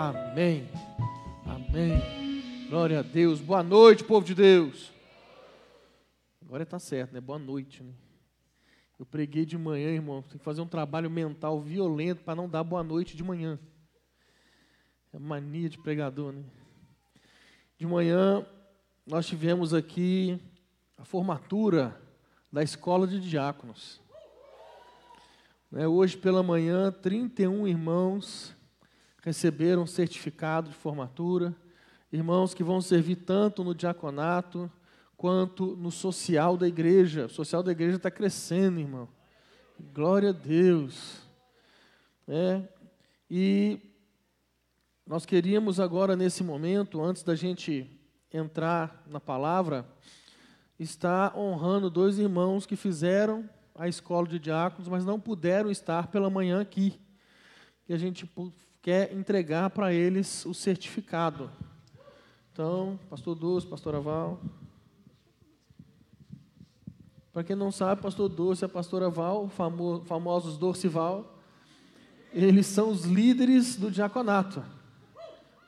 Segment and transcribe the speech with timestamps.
[0.00, 0.70] Amém.
[1.44, 2.68] Amém.
[2.68, 3.40] Glória a Deus.
[3.40, 4.92] Boa noite, povo de Deus.
[6.40, 7.20] Agora está certo, né?
[7.20, 7.82] Boa noite.
[7.82, 7.92] Né?
[8.96, 10.22] Eu preguei de manhã, irmão.
[10.22, 13.58] Tem que fazer um trabalho mental violento para não dar boa noite de manhã.
[15.12, 16.44] É mania de pregador, né?
[17.76, 18.46] De manhã,
[19.04, 20.40] nós tivemos aqui
[20.96, 22.00] a formatura
[22.52, 24.00] da escola de diáconos.
[25.72, 28.56] Né, hoje pela manhã, 31 irmãos
[29.22, 31.54] receberam certificado de formatura,
[32.12, 34.70] irmãos que vão servir tanto no diaconato
[35.16, 37.26] quanto no social da igreja.
[37.26, 39.08] O social da igreja está crescendo, irmão.
[39.92, 41.20] Glória a Deus.
[42.26, 42.62] É,
[43.30, 43.80] e
[45.06, 47.90] nós queríamos agora, nesse momento, antes da gente
[48.32, 49.86] entrar na palavra,
[50.78, 56.28] estar honrando dois irmãos que fizeram a escola de diáconos, mas não puderam estar pela
[56.28, 57.00] manhã aqui.
[57.88, 58.28] E a gente
[58.82, 61.50] quer entregar para eles o certificado.
[62.52, 64.40] Então, pastor Dulce, pastora Val.
[67.32, 71.38] Para quem não sabe, pastor Dulce e a pastora Val, famo, famosos Dorcival,
[72.32, 74.64] eles são os líderes do diaconato.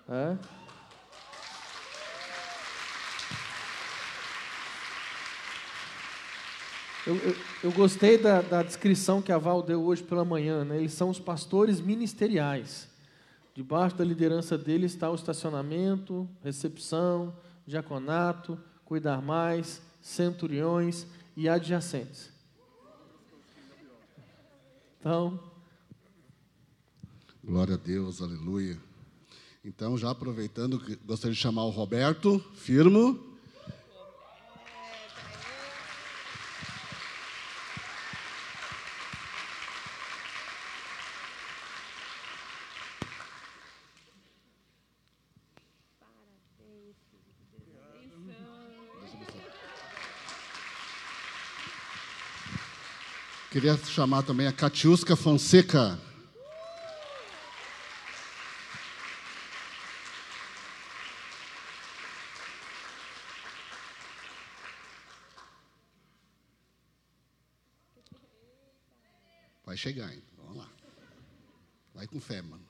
[0.09, 0.37] É?
[7.07, 10.65] Eu, eu, eu, gostei da, da, descrição que a Val deu hoje pela manhã.
[10.65, 10.79] Né?
[10.79, 12.90] Eles são os pastores ministeriais.
[13.55, 21.07] Debaixo da liderança dele está o estacionamento, recepção, diaconato, cuidar mais, centuriões
[21.37, 22.31] e adjacentes.
[24.99, 25.41] Então.
[27.43, 28.79] Glória a Deus, aleluia.
[29.65, 33.30] Então, já aproveitando, gostaria de chamar o Roberto Firmo.
[53.61, 56.01] Queria chamar também a Catiusca Fonseca.
[69.67, 70.25] Vai chegar, então.
[70.39, 70.69] Vamos lá.
[71.95, 72.65] Vai com fé, mano.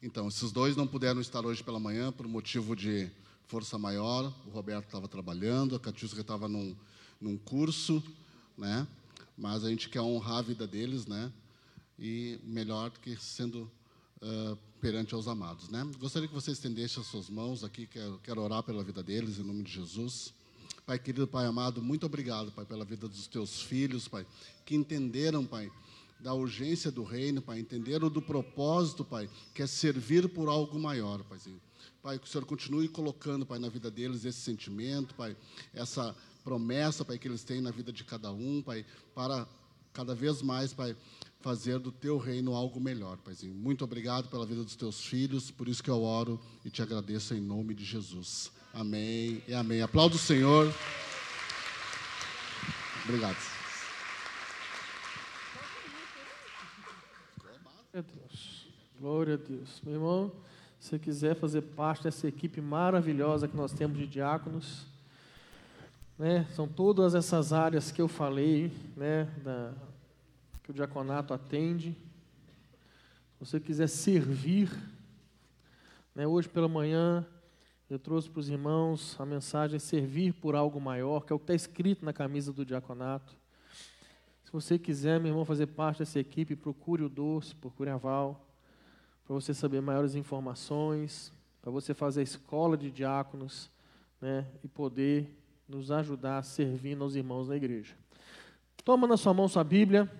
[0.00, 3.10] Então, esses dois não puderam estar hoje pela manhã por motivo de
[3.48, 4.32] força maior.
[4.46, 6.76] O Roberto estava trabalhando, a Catiusca estava num,
[7.20, 8.00] num curso
[8.60, 8.86] né?
[9.40, 11.32] Mas a gente quer honrar a vida deles, né?
[11.98, 13.70] E melhor que sendo
[14.20, 15.82] uh, perante aos amados, né?
[15.98, 19.42] Gostaria que você estendesse as suas mãos aqui, quero, quero orar pela vida deles, em
[19.42, 20.34] nome de Jesus.
[20.84, 24.26] Pai querido, Pai amado, muito obrigado, Pai, pela vida dos teus filhos, Pai,
[24.66, 25.72] que entenderam, Pai,
[26.18, 31.24] da urgência do reino, Pai, entenderam do propósito, Pai, que é servir por algo maior,
[31.24, 31.60] Paizinho.
[32.02, 35.34] Pai, que o Senhor continue colocando, Pai, na vida deles esse sentimento, Pai,
[35.72, 36.14] essa
[36.44, 38.84] promessa, Pai, que eles têm na vida de cada um, Pai,
[39.14, 39.46] para
[39.92, 40.96] cada vez mais, Pai,
[41.40, 43.54] fazer do teu reino algo melhor, Paizinho.
[43.54, 47.34] Muito obrigado pela vida dos teus filhos, por isso que eu oro e te agradeço
[47.34, 48.52] em nome de Jesus.
[48.72, 49.82] Amém e amém.
[49.82, 50.72] Aplauda o Senhor.
[53.04, 53.36] Obrigado.
[57.92, 58.66] Glória a Deus.
[59.00, 59.80] Glória a Deus.
[59.82, 60.32] Meu irmão,
[60.78, 64.86] se quiser fazer parte dessa equipe maravilhosa que nós temos de diáconos,
[66.20, 66.46] né?
[66.52, 69.24] São todas essas áreas que eu falei, né?
[69.42, 69.72] Da,
[70.62, 71.92] que o diaconato atende.
[71.92, 74.70] Se você quiser servir,
[76.14, 76.26] né?
[76.26, 77.26] hoje pela manhã
[77.88, 81.44] eu trouxe para os irmãos a mensagem servir por algo maior, que é o que
[81.44, 83.34] está escrito na camisa do diaconato.
[84.44, 88.46] Se você quiser, meu irmão, fazer parte dessa equipe, procure o Doce, procure a Val,
[89.24, 91.32] para você saber maiores informações,
[91.62, 93.70] para você fazer a escola de diáconos
[94.20, 95.39] né, e poder
[95.70, 97.94] nos ajudar servindo aos irmãos da igreja.
[98.84, 100.10] Toma na sua mão sua Bíblia,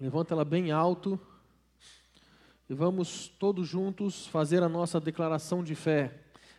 [0.00, 1.20] levanta ela bem alto
[2.70, 6.14] e vamos todos juntos fazer a nossa declaração de fé.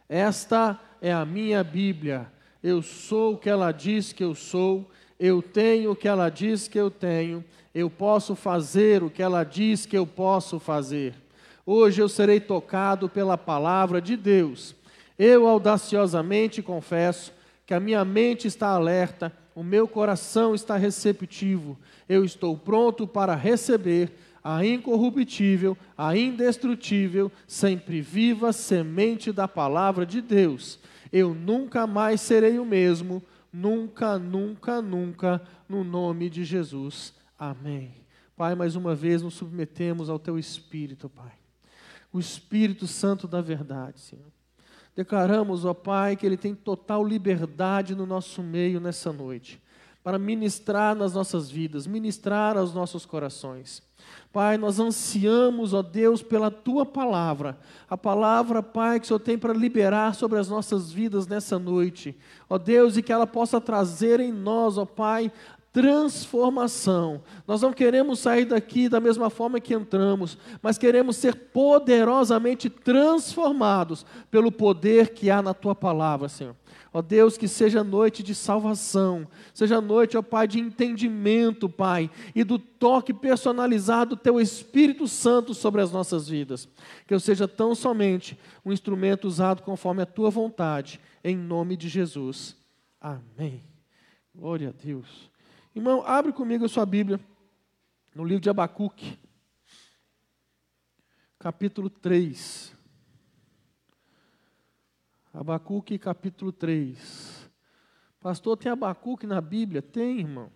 [0.07, 2.31] Esta é a minha Bíblia.
[2.61, 4.87] Eu sou o que ela diz que eu sou,
[5.19, 7.43] eu tenho o que ela diz que eu tenho,
[7.73, 11.15] eu posso fazer o que ela diz que eu posso fazer.
[11.65, 14.75] Hoje eu serei tocado pela palavra de Deus.
[15.17, 17.38] Eu audaciosamente confesso
[17.69, 21.77] que a minha mente está alerta, o meu coração está receptivo,
[22.09, 24.11] eu estou pronto para receber
[24.43, 30.79] a incorruptível, a indestrutível, sempre viva semente da palavra de Deus.
[31.13, 33.21] Eu nunca mais serei o mesmo,
[33.53, 35.39] nunca, nunca, nunca,
[35.69, 37.13] no nome de Jesus.
[37.37, 38.03] Amém.
[38.35, 41.33] Pai, mais uma vez nos submetemos ao teu espírito, Pai.
[42.11, 44.38] o Espírito Santo da verdade, Senhor.
[44.95, 49.61] Declaramos, ó Pai, que Ele tem total liberdade no nosso meio nessa noite,
[50.03, 53.81] para ministrar nas nossas vidas, ministrar aos nossos corações.
[54.31, 57.57] Pai, nós ansiamos, ó Deus, pela tua palavra,
[57.89, 62.15] a palavra, Pai, que o Senhor tem para liberar sobre as nossas vidas nessa noite,
[62.47, 65.31] ó Deus, e que ela possa trazer em nós, ó Pai,
[65.71, 67.21] transformação.
[67.47, 74.05] Nós não queremos sair daqui da mesma forma que entramos, mas queremos ser poderosamente transformados
[74.31, 76.55] pelo poder que há na tua palavra, Senhor.
[76.91, 82.43] Ó Deus, que seja noite de salvação, seja noite, ó Pai, de entendimento, Pai, e
[82.43, 86.67] do toque personalizado do Teu Espírito Santo sobre as nossas vidas.
[87.05, 91.87] Que eu seja tão somente um instrumento usado conforme a Tua vontade, em nome de
[91.87, 92.57] Jesus.
[92.99, 93.61] Amém.
[94.33, 95.28] Glória a Deus.
[95.75, 97.19] Irmão, abre comigo a sua Bíblia,
[98.15, 99.19] no livro de Abacuque,
[101.37, 102.75] capítulo 3.
[105.31, 107.51] Abacuque capítulo 3.
[108.19, 109.79] Pastor, tem Abacuque na Bíblia?
[109.79, 110.51] Tem, irmão.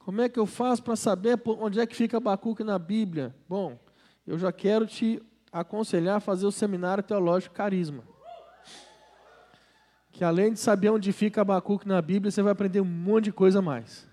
[0.00, 3.32] Como é que eu faço para saber onde é que fica Abacuque na Bíblia?
[3.48, 3.78] Bom,
[4.26, 8.04] eu já quero te aconselhar a fazer o seminário teológico Carisma.
[10.12, 13.32] Que além de saber onde fica Abacuque na Bíblia, você vai aprender um monte de
[13.32, 14.06] coisa a mais.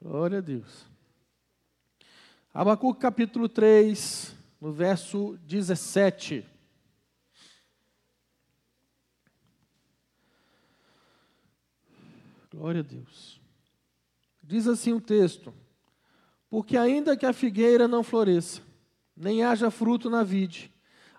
[0.00, 0.86] Glória a Deus.
[2.54, 6.46] Abacuque capítulo 3, no verso 17.
[12.50, 13.40] Glória a Deus.
[14.42, 15.52] Diz assim o texto:
[16.48, 18.62] Porque ainda que a figueira não floresça,
[19.18, 20.72] nem haja fruto na vide,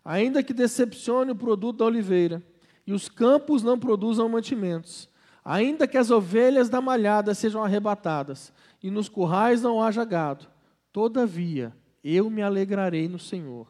[0.03, 2.41] ainda que decepcione o produto da oliveira,
[2.87, 5.09] e os campos não produzam mantimentos,
[5.43, 10.47] ainda que as ovelhas da malhada sejam arrebatadas, e nos currais não haja gado.
[10.91, 13.67] Todavia, eu me alegrarei no Senhor,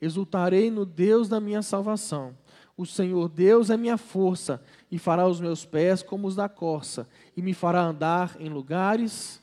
[0.00, 2.36] exultarei no Deus da minha salvação.
[2.76, 7.08] O Senhor Deus é minha força, e fará os meus pés como os da corça,
[7.36, 9.42] e me fará andar em lugares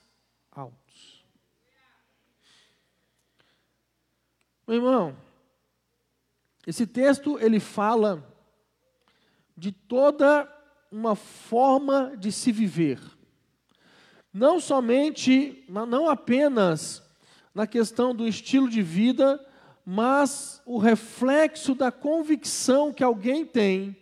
[0.51, 1.23] altos.
[4.69, 5.15] Meu irmão,
[6.67, 8.23] esse texto ele fala
[9.57, 10.47] de toda
[10.91, 12.99] uma forma de se viver.
[14.31, 17.01] Não somente, não apenas
[17.51, 19.43] na questão do estilo de vida,
[19.83, 23.97] mas o reflexo da convicção que alguém tem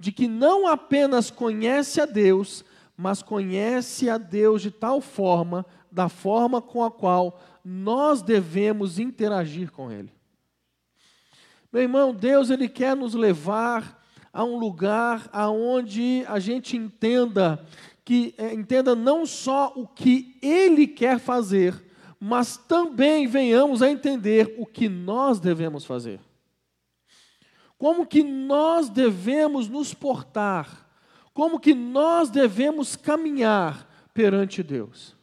[0.00, 2.64] de que não apenas conhece a Deus,
[2.96, 9.70] mas conhece a Deus de tal forma, da forma com a qual nós devemos interagir
[9.70, 10.10] com Ele.
[11.70, 17.62] Meu irmão, Deus ele quer nos levar a um lugar aonde a gente entenda
[18.06, 21.84] que é, entenda não só o que Ele quer fazer,
[22.18, 26.20] mas também venhamos a entender o que nós devemos fazer.
[27.76, 30.88] Como que nós devemos nos portar,
[31.34, 35.17] como que nós devemos caminhar perante Deus.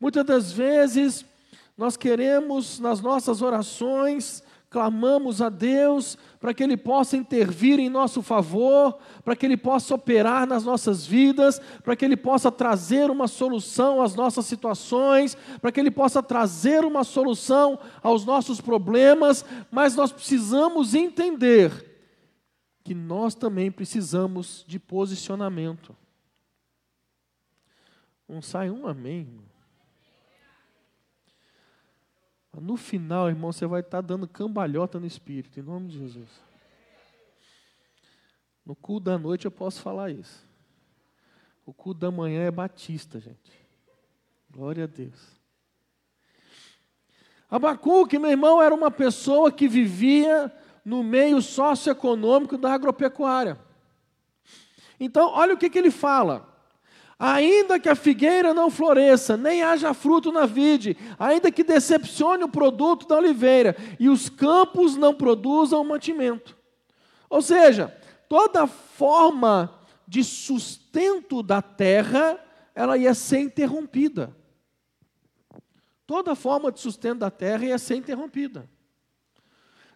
[0.00, 1.24] Muitas das vezes
[1.76, 8.22] nós queremos nas nossas orações clamamos a Deus para que Ele possa intervir em nosso
[8.22, 13.26] favor, para que Ele possa operar nas nossas vidas, para que Ele possa trazer uma
[13.26, 19.96] solução às nossas situações, para que Ele possa trazer uma solução aos nossos problemas, mas
[19.96, 21.86] nós precisamos entender
[22.84, 25.96] que nós também precisamos de posicionamento.
[28.28, 29.47] Não sai um amém, irmão.
[32.60, 36.28] No final, irmão, você vai estar dando cambalhota no espírito, em nome de Jesus.
[38.64, 40.46] No culto da noite eu posso falar isso.
[41.64, 43.52] O culto da manhã é batista, gente.
[44.50, 45.38] Glória a Deus.
[47.50, 50.52] Abacuque, meu irmão, era uma pessoa que vivia
[50.84, 53.58] no meio socioeconômico da agropecuária.
[55.00, 56.57] Então, olha o que, que ele fala.
[57.18, 62.48] Ainda que a figueira não floresça, nem haja fruto na vide, ainda que decepcione o
[62.48, 66.56] produto da oliveira, e os campos não produzam mantimento.
[67.28, 67.88] Ou seja,
[68.28, 69.74] toda forma
[70.06, 72.38] de sustento da terra,
[72.72, 74.34] ela ia ser interrompida.
[76.06, 78.70] Toda forma de sustento da terra ia ser interrompida.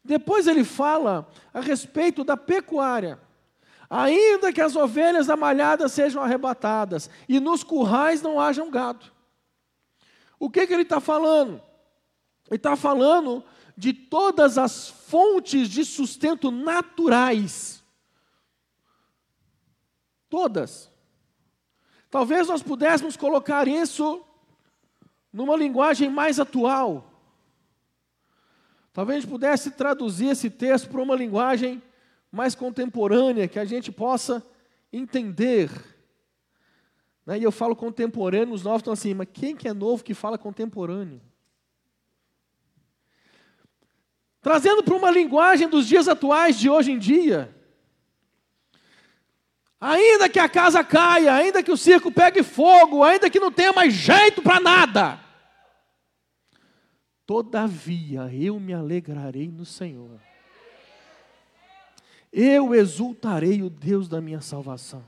[0.05, 3.19] Depois ele fala a respeito da pecuária.
[3.95, 9.05] Ainda que as ovelhas da malhada sejam arrebatadas e nos currais não hajam gado.
[10.39, 11.61] O que, que ele está falando?
[12.49, 13.45] Ele está falando
[13.77, 17.85] de todas as fontes de sustento naturais.
[20.31, 20.91] Todas.
[22.11, 24.25] Talvez nós pudéssemos colocar isso
[25.31, 27.13] numa linguagem mais atual.
[28.91, 31.83] Talvez a gente pudesse traduzir esse texto para uma linguagem
[32.33, 34.45] mais contemporânea, que a gente possa
[34.91, 35.71] entender.
[37.27, 37.39] Né?
[37.39, 40.39] E eu falo contemporâneo, os novos estão assim, mas quem que é novo que fala
[40.39, 41.21] contemporâneo?
[44.41, 47.55] Trazendo para uma linguagem dos dias atuais de hoje em dia.
[49.79, 53.73] Ainda que a casa caia, ainda que o circo pegue fogo, ainda que não tenha
[53.73, 55.21] mais jeito para nada.
[57.27, 60.21] Todavia eu me alegrarei no Senhor.
[62.33, 65.05] Eu exultarei o Deus da minha salvação.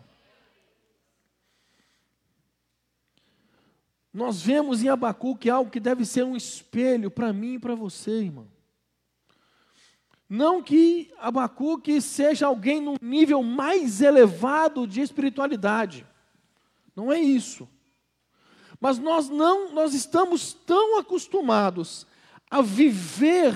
[4.13, 8.11] Nós vemos em Abacuque algo que deve ser um espelho para mim e para você,
[8.11, 8.47] irmão.
[10.29, 16.07] Não que Abacuque seja alguém num nível mais elevado de espiritualidade.
[16.95, 17.69] Não é isso.
[18.81, 22.07] Mas nós não, nós estamos tão acostumados
[22.51, 23.55] a viver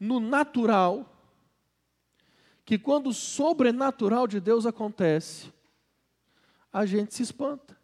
[0.00, 1.13] no natural
[2.64, 5.52] que quando o sobrenatural de Deus acontece,
[6.72, 7.78] a gente se espanta.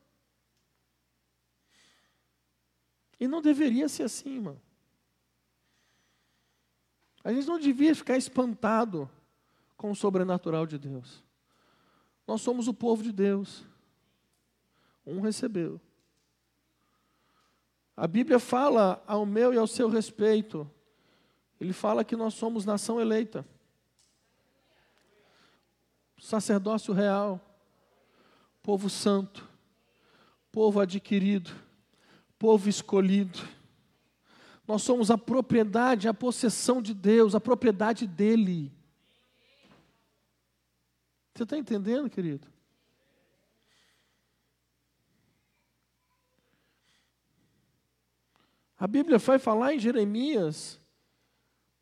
[3.18, 4.60] E não deveria ser assim, irmão.
[7.22, 9.08] A gente não devia ficar espantado
[9.76, 11.22] com o sobrenatural de Deus.
[12.26, 13.66] Nós somos o povo de Deus.
[15.06, 15.80] Um recebeu.
[17.96, 20.68] A Bíblia fala ao meu e ao seu respeito.
[21.60, 23.46] Ele fala que nós somos nação eleita,
[26.20, 27.40] sacerdócio real,
[28.62, 29.48] povo santo,
[30.52, 31.50] povo adquirido,
[32.38, 33.40] povo escolhido
[34.70, 38.72] nós somos a propriedade, a possessão de Deus, a propriedade dEle.
[41.34, 42.46] Você está entendendo, querido?
[48.78, 50.80] A Bíblia vai falar em Jeremias,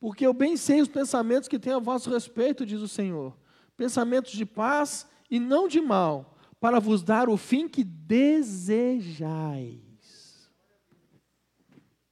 [0.00, 3.37] porque eu bem sei os pensamentos que tenho a vosso respeito, diz o Senhor.
[3.78, 9.30] Pensamentos de paz e não de mal, para vos dar o fim que desejais.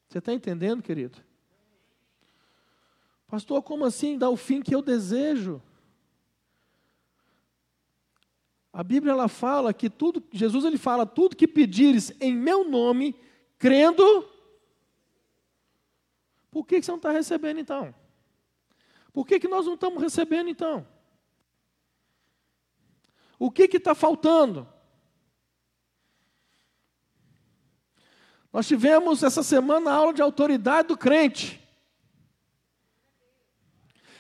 [0.09, 1.19] Você está entendendo, querido?
[3.27, 5.61] Pastor, como assim dar o fim que eu desejo?
[8.73, 13.17] A Bíblia ela fala que tudo, Jesus ele fala tudo que pedires em meu nome,
[13.59, 14.31] crendo.
[16.49, 17.93] Por que, que você não está recebendo então?
[19.13, 20.87] Por que, que nós não estamos recebendo então?
[23.39, 24.67] O que está faltando?
[28.53, 31.63] Nós tivemos essa semana a aula de autoridade do crente.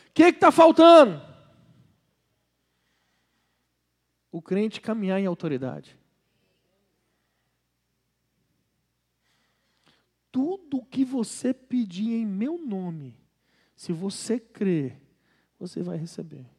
[0.08, 1.22] O que está faltando?
[4.30, 5.98] O crente caminhar em autoridade.
[10.30, 13.18] Tudo que você pedir em meu nome,
[13.74, 15.00] se você crer,
[15.58, 16.55] você vai receber.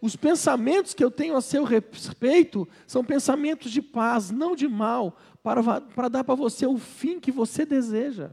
[0.00, 5.16] Os pensamentos que eu tenho a seu respeito são pensamentos de paz, não de mal,
[5.42, 8.30] para, para dar para você o fim que você deseja.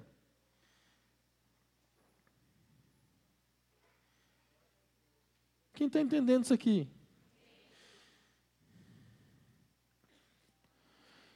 [5.74, 6.88] Quem está entendendo isso aqui?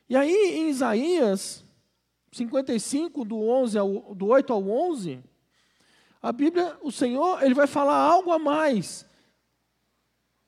[0.08, 1.64] E aí, em Isaías
[2.32, 5.24] 55, do, 11 ao, do 8 ao 11,
[6.22, 9.09] a Bíblia, o Senhor, ele vai falar algo a mais.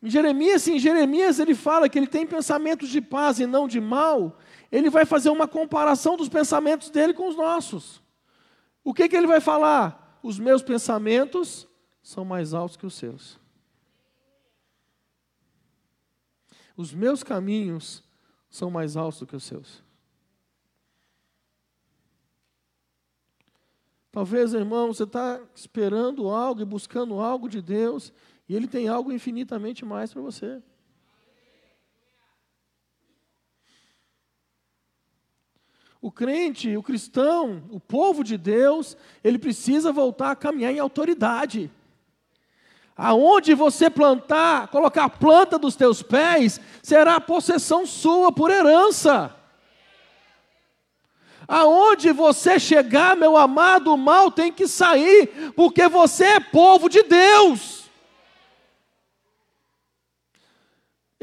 [0.01, 3.79] Em Jeremias, em Jeremias ele fala que ele tem pensamentos de paz e não de
[3.79, 4.37] mal.
[4.71, 8.01] Ele vai fazer uma comparação dos pensamentos dele com os nossos.
[8.83, 10.19] O que, que ele vai falar?
[10.23, 11.67] Os meus pensamentos
[12.01, 13.39] são mais altos que os seus.
[16.75, 18.03] Os meus caminhos
[18.49, 19.83] são mais altos do que os seus.
[24.11, 28.11] Talvez, irmão, você está esperando algo e buscando algo de Deus
[28.51, 30.61] e Ele tem algo infinitamente mais para você.
[36.01, 41.71] O crente, o cristão, o povo de Deus, ele precisa voltar a caminhar em autoridade.
[42.93, 49.33] Aonde você plantar, colocar a planta dos teus pés, será a possessão sua por herança.
[51.47, 57.01] Aonde você chegar, meu amado, o mal tem que sair, porque você é povo de
[57.03, 57.80] Deus.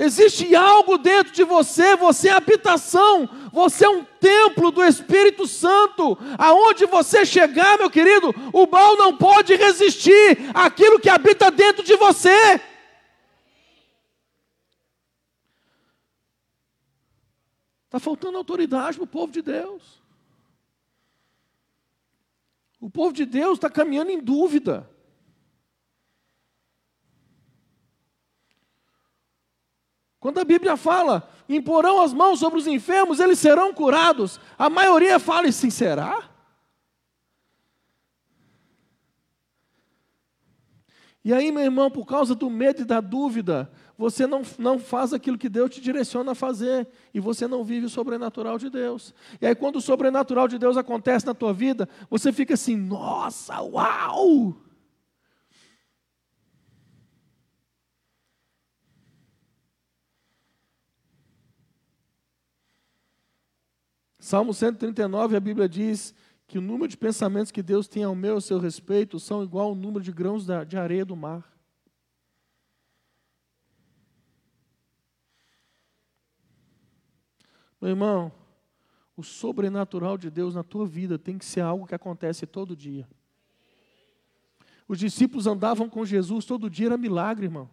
[0.00, 6.16] Existe algo dentro de você, você é habitação, você é um templo do Espírito Santo.
[6.38, 11.96] Aonde você chegar, meu querido, o mal não pode resistir àquilo que habita dentro de
[11.96, 12.60] você.
[17.86, 20.00] Está faltando autoridade para o povo de Deus.
[22.80, 24.88] O povo de Deus está caminhando em dúvida.
[30.28, 34.38] Quando a Bíblia fala, imporão as mãos sobre os enfermos, eles serão curados.
[34.58, 36.28] A maioria fala assim, será?
[41.24, 45.14] E aí, meu irmão, por causa do medo e da dúvida, você não, não faz
[45.14, 46.86] aquilo que Deus te direciona a fazer.
[47.14, 49.14] E você não vive o sobrenatural de Deus.
[49.40, 53.62] E aí, quando o sobrenatural de Deus acontece na tua vida, você fica assim: nossa,
[53.62, 54.67] uau!
[64.28, 66.14] Salmo 139, a Bíblia diz
[66.46, 69.42] que o número de pensamentos que Deus tem ao meu e ao seu respeito são
[69.42, 71.50] igual ao número de grãos de areia do mar.
[77.80, 78.30] Meu irmão,
[79.16, 83.08] o sobrenatural de Deus na tua vida tem que ser algo que acontece todo dia.
[84.86, 87.70] Os discípulos andavam com Jesus todo dia, era milagre, irmão.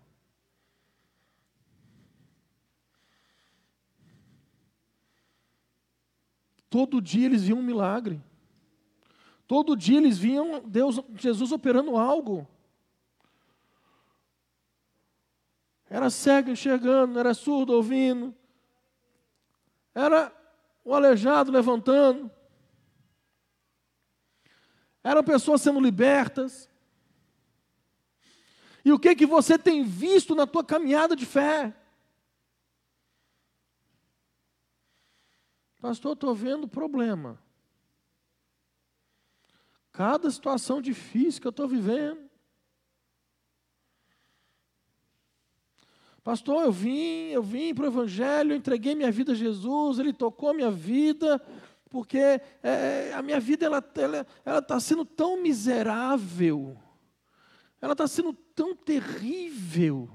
[6.76, 8.22] Todo dia eles viam um milagre.
[9.48, 12.46] Todo dia eles viam Deus, Jesus operando algo.
[15.90, 18.36] Era cego enxergando, era surdo ouvindo.
[19.94, 20.36] Era
[20.84, 22.30] o aleijado levantando.
[25.02, 26.70] Eram pessoas sendo libertas.
[28.84, 31.74] E o que que você tem visto na tua caminhada de fé?
[35.86, 37.40] Pastor, estou vendo problema.
[39.92, 42.28] Cada situação difícil que eu estou vivendo.
[46.24, 50.56] Pastor, eu vim, eu vim para o Evangelho, entreguei minha vida a Jesus, Ele tocou
[50.56, 51.40] minha vida,
[51.88, 56.76] porque é, é a minha vida ela está ela, ela tá sendo tão miserável,
[57.80, 60.10] ela está sendo tão terrível.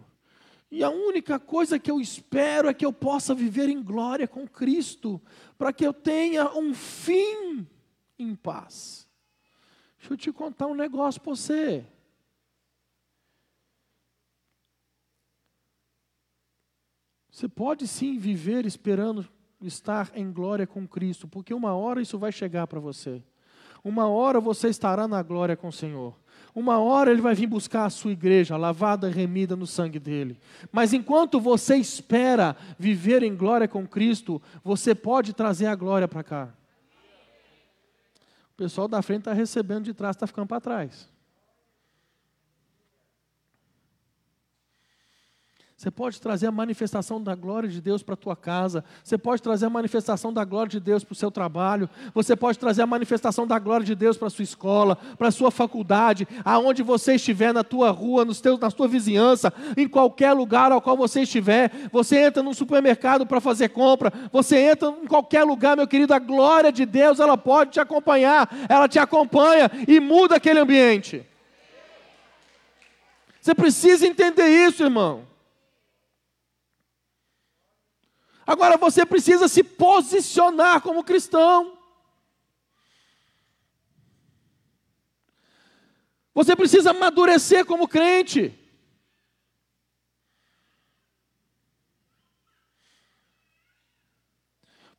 [0.70, 4.46] E a única coisa que eu espero é que eu possa viver em glória com
[4.46, 5.20] Cristo,
[5.60, 7.68] para que eu tenha um fim
[8.18, 9.06] em paz.
[9.98, 11.86] Deixa eu te contar um negócio para você.
[17.30, 19.28] Você pode sim viver esperando
[19.60, 23.22] estar em glória com Cristo, porque uma hora isso vai chegar para você.
[23.84, 26.18] Uma hora você estará na glória com o Senhor.
[26.54, 30.38] Uma hora ele vai vir buscar a sua igreja, lavada e remida no sangue dele.
[30.72, 36.24] Mas enquanto você espera viver em glória com Cristo, você pode trazer a glória para
[36.24, 36.48] cá.
[38.52, 41.08] O pessoal da frente está recebendo de trás, está ficando para trás.
[45.80, 48.84] Você pode trazer a manifestação da glória de Deus para a tua casa.
[49.02, 51.88] Você pode trazer a manifestação da glória de Deus para o seu trabalho.
[52.12, 55.30] Você pode trazer a manifestação da glória de Deus para a sua escola, para a
[55.30, 60.34] sua faculdade, aonde você estiver, na tua rua, nos teus, na tua vizinhança, em qualquer
[60.34, 61.72] lugar ao qual você estiver.
[61.90, 64.12] Você entra num supermercado para fazer compra.
[64.30, 66.12] Você entra em qualquer lugar, meu querido.
[66.12, 68.54] A glória de Deus, ela pode te acompanhar.
[68.68, 71.26] Ela te acompanha e muda aquele ambiente.
[73.40, 75.29] Você precisa entender isso, irmão.
[78.46, 81.78] Agora você precisa se posicionar como cristão.
[86.34, 88.56] Você precisa amadurecer como crente.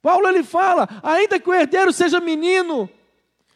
[0.02, 2.90] Paulo ele fala: ainda que o herdeiro seja menino,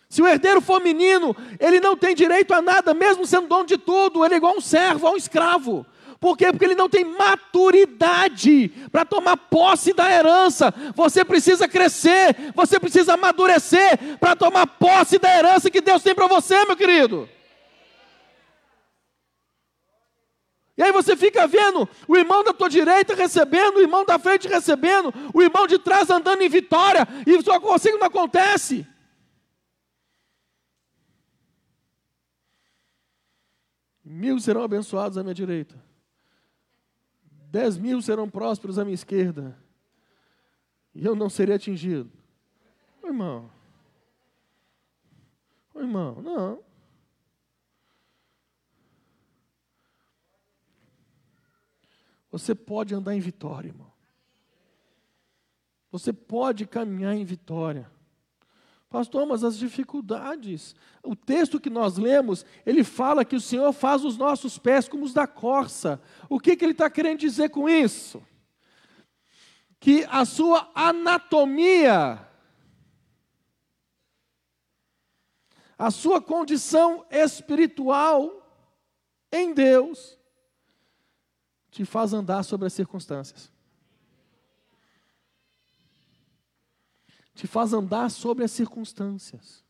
[0.08, 3.78] se o herdeiro for menino, ele não tem direito a nada, mesmo sendo dono de
[3.78, 5.86] tudo, ele é igual um servo, a um escravo.
[6.26, 6.52] Por quê?
[6.52, 10.74] Porque ele não tem maturidade para tomar posse da herança.
[10.96, 16.26] Você precisa crescer, você precisa amadurecer para tomar posse da herança que Deus tem para
[16.26, 17.30] você, meu querido.
[20.76, 24.48] E aí você fica vendo o irmão da tua direita recebendo, o irmão da frente
[24.48, 28.84] recebendo, o irmão de trás andando em vitória, e só você não acontece.
[34.04, 35.85] Mil serão abençoados à minha direita.
[37.56, 39.58] Dez mil serão prósperos à minha esquerda,
[40.94, 42.12] e eu não serei atingido.
[43.02, 43.50] Ô, irmão,
[45.74, 46.62] Ô, irmão, não.
[52.30, 53.90] Você pode andar em vitória, irmão.
[55.94, 57.90] Você pode caminhar em vitória.
[58.96, 60.76] Pastor, mas as dificuldades.
[61.04, 65.04] O texto que nós lemos, ele fala que o Senhor faz os nossos pés como
[65.04, 66.02] os da corça.
[66.30, 68.22] O que, que ele está querendo dizer com isso?
[69.86, 72.28] que a sua anatomia,
[75.78, 78.32] a sua condição espiritual
[79.32, 80.18] em Deus,
[81.70, 83.52] te faz andar sobre as circunstâncias.
[87.36, 89.66] Te faz andar sobre as circunstâncias.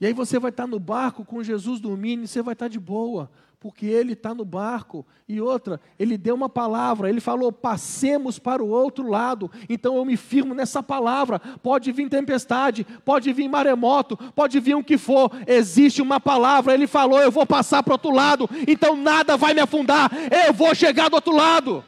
[0.00, 2.80] E aí você vai estar no barco com Jesus dormindo e você vai estar de
[2.80, 5.06] boa, porque ele está no barco.
[5.28, 9.50] E outra, ele deu uma palavra, ele falou: passemos para o outro lado.
[9.68, 11.38] Então eu me firmo nessa palavra.
[11.38, 16.72] Pode vir tempestade, pode vir maremoto, pode vir o que for, existe uma palavra.
[16.72, 20.10] Ele falou: eu vou passar para o outro lado, então nada vai me afundar,
[20.46, 21.84] eu vou chegar do outro lado.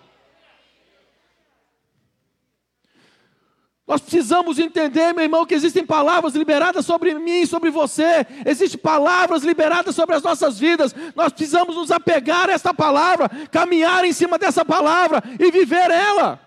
[3.92, 9.42] Nós precisamos entender, meu irmão, que existem palavras liberadas sobre mim, sobre você, existem palavras
[9.42, 10.94] liberadas sobre as nossas vidas.
[11.14, 16.40] Nós precisamos nos apegar a esta palavra, caminhar em cima dessa palavra e viver ela.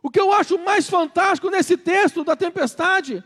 [0.00, 3.24] O que eu acho mais fantástico nesse texto da tempestade,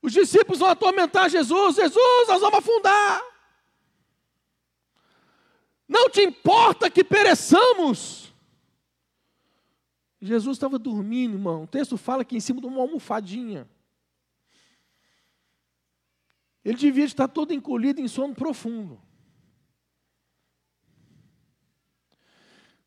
[0.00, 3.22] os discípulos vão atormentar Jesus: Jesus, nós vamos afundar.
[5.86, 8.25] Não te importa que pereçamos.
[10.20, 11.64] Jesus estava dormindo, irmão.
[11.64, 13.68] O texto fala que em cima de uma almofadinha.
[16.64, 19.00] Ele devia estar todo encolhido em sono profundo.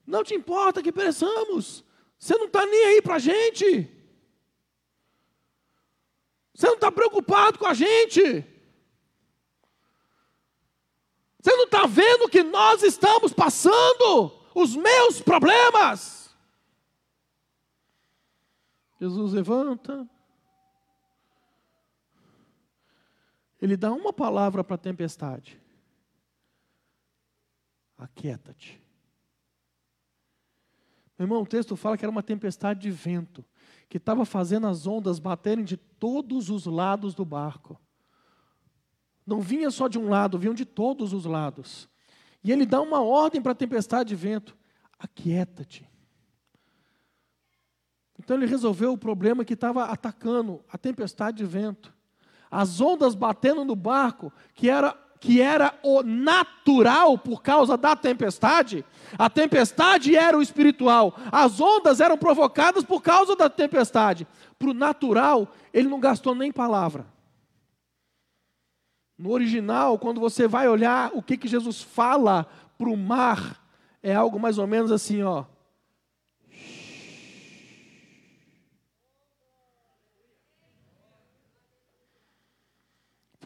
[0.05, 1.85] Não te importa que pereçamos.
[2.17, 3.87] Você não está nem aí para a gente.
[6.53, 8.43] Você não está preocupado com a gente.
[11.39, 16.18] Você não está vendo que nós estamos passando os meus problemas.
[18.99, 20.07] Jesus levanta.
[23.61, 25.61] Ele dá uma palavra para a tempestade:
[27.97, 28.81] Aquieta-te.
[31.17, 33.43] Meu irmão, o texto fala que era uma tempestade de vento,
[33.89, 37.79] que estava fazendo as ondas baterem de todos os lados do barco.
[39.25, 41.89] Não vinha só de um lado, vinham de todos os lados.
[42.41, 44.57] E ele dá uma ordem para a tempestade de vento:
[44.97, 45.88] Aquieta-te.
[48.19, 51.93] Então ele resolveu o problema que estava atacando a tempestade de vento.
[52.51, 58.83] As ondas batendo no barco, que era, que era o natural por causa da tempestade.
[59.17, 61.15] A tempestade era o espiritual.
[61.31, 64.27] As ondas eram provocadas por causa da tempestade.
[64.57, 67.07] Para o natural, ele não gastou nem palavra.
[69.17, 72.45] No original, quando você vai olhar o que, que Jesus fala
[72.77, 73.61] para o mar,
[74.03, 75.45] é algo mais ou menos assim, ó.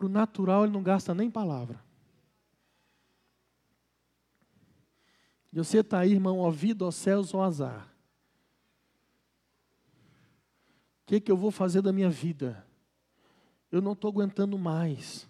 [0.03, 1.81] Para o natural ele não gasta nem palavra.
[5.51, 7.87] E você está aí, irmão, ó vida, ó céus, ó azar.
[11.03, 12.65] O que, que eu vou fazer da minha vida?
[13.71, 15.27] Eu não estou aguentando mais.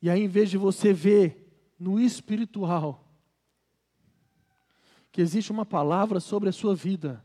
[0.00, 3.04] E aí, em vez de você ver no espiritual,
[5.10, 7.22] que existe uma palavra sobre a sua vida,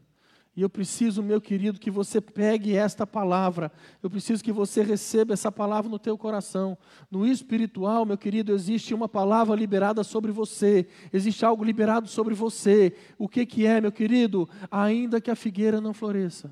[0.58, 3.72] e eu preciso, meu querido, que você pegue esta palavra.
[4.02, 6.76] Eu preciso que você receba essa palavra no teu coração.
[7.12, 10.88] No espiritual, meu querido, existe uma palavra liberada sobre você.
[11.13, 12.91] Existe algo liberado sobre você.
[13.20, 14.50] O que que é, meu querido?
[14.72, 16.52] Ainda que a figueira não floresça.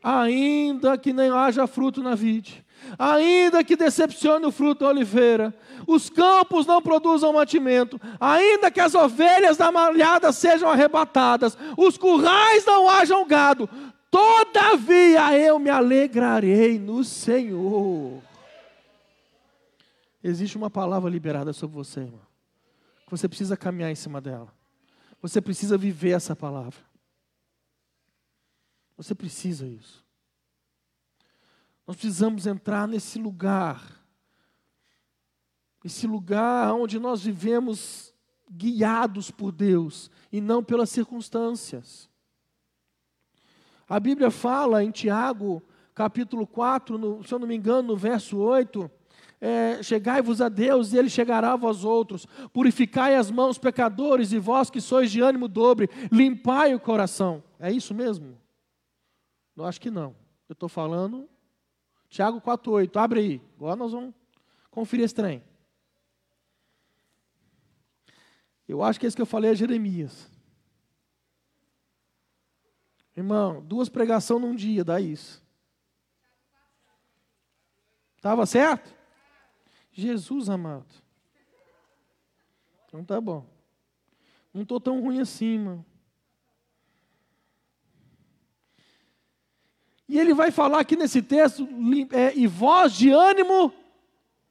[0.00, 2.63] Ainda que nem haja fruto na vide
[2.98, 5.54] ainda que decepcione o fruto da oliveira,
[5.86, 12.64] os campos não produzam mantimento, ainda que as ovelhas da malhada sejam arrebatadas, os currais
[12.64, 13.68] não hajam gado,
[14.10, 18.22] todavia eu me alegrarei no Senhor.
[20.22, 22.20] Existe uma palavra liberada sobre você, irmão.
[23.10, 24.52] Você precisa caminhar em cima dela.
[25.20, 26.80] Você precisa viver essa palavra.
[28.96, 30.03] Você precisa isso.
[31.86, 34.02] Nós precisamos entrar nesse lugar,
[35.84, 38.14] esse lugar onde nós vivemos
[38.50, 42.08] guiados por Deus e não pelas circunstâncias.
[43.86, 45.62] A Bíblia fala em Tiago,
[45.94, 48.90] capítulo 4, no, se eu não me engano, no verso 8,
[49.38, 52.26] é, chegai-vos a Deus e Ele chegará a vós outros.
[52.50, 57.44] Purificai as mãos, pecadores, e vós que sois de ânimo dobre, limpai o coração.
[57.60, 58.38] É isso mesmo?
[59.54, 60.16] Eu acho que não.
[60.48, 61.28] Eu estou falando
[62.14, 62.96] Tiago 4,8.
[62.96, 63.42] Abre aí.
[63.56, 64.14] Agora nós vamos
[64.70, 65.42] conferir esse trem.
[68.68, 70.30] Eu acho que esse que eu falei é Jeremias.
[73.16, 75.42] Irmão, duas pregações num dia dá isso.
[78.16, 78.94] Estava certo?
[79.90, 80.86] Jesus amado.
[82.86, 83.44] Então tá bom.
[84.52, 85.86] Não estou tão ruim assim, mano.
[90.08, 91.66] E ele vai falar aqui nesse texto,
[92.12, 93.72] é, e voz de ânimo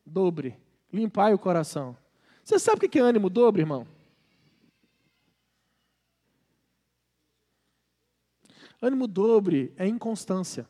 [0.06, 0.58] dobre,
[0.92, 1.96] limpai o coração.
[2.44, 3.88] Você sabe o que é ânimo dobre, irmão?
[8.82, 10.68] Ânimo dobre é inconstância.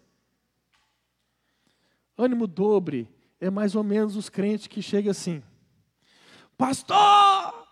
[2.16, 5.42] Ânimo dobre é mais ou menos os crentes que chegam assim:
[6.56, 7.68] Pastor,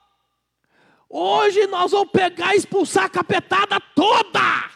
[1.07, 4.70] hoje nós vamos pegar e expulsar a capetada toda.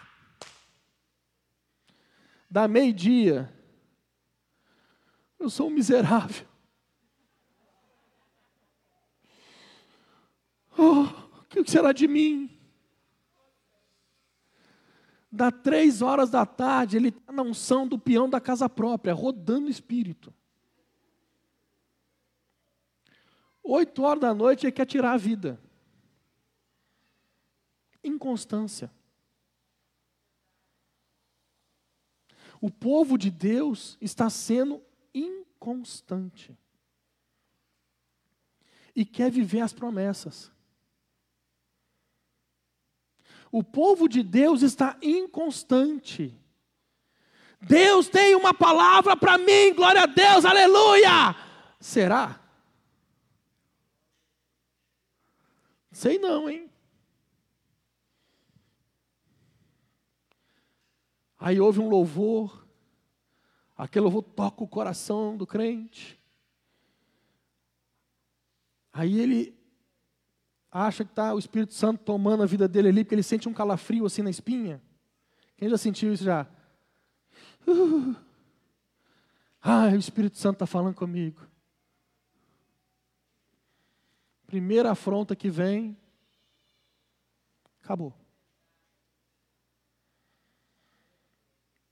[2.56, 3.54] Da meio-dia,
[5.38, 6.48] eu sou um miserável.
[10.78, 12.50] Oh, o que será de mim?
[15.30, 19.70] Da três horas da tarde, ele está na unção do peão da casa própria, rodando
[19.70, 20.34] espírito.
[23.62, 25.60] Oito horas da noite, ele quer tirar a vida.
[28.02, 28.90] Inconstância.
[32.66, 34.82] O povo de Deus está sendo
[35.14, 36.58] inconstante.
[38.96, 40.52] E quer viver as promessas.
[43.52, 46.36] O povo de Deus está inconstante.
[47.62, 51.36] Deus tem uma palavra para mim, glória a Deus, aleluia!
[51.80, 52.42] Será?
[55.92, 56.68] Sei não, hein?
[61.46, 62.68] Aí houve um louvor,
[63.78, 66.20] aquele louvor toca o coração do crente.
[68.92, 69.56] Aí ele
[70.72, 73.54] acha que está o Espírito Santo tomando a vida dele ali, porque ele sente um
[73.54, 74.82] calafrio assim na espinha.
[75.56, 76.48] Quem já sentiu isso já?
[77.68, 78.16] Uh,
[79.62, 81.48] ai, o Espírito Santo está falando comigo.
[84.48, 85.96] Primeira afronta que vem,
[87.84, 88.25] acabou.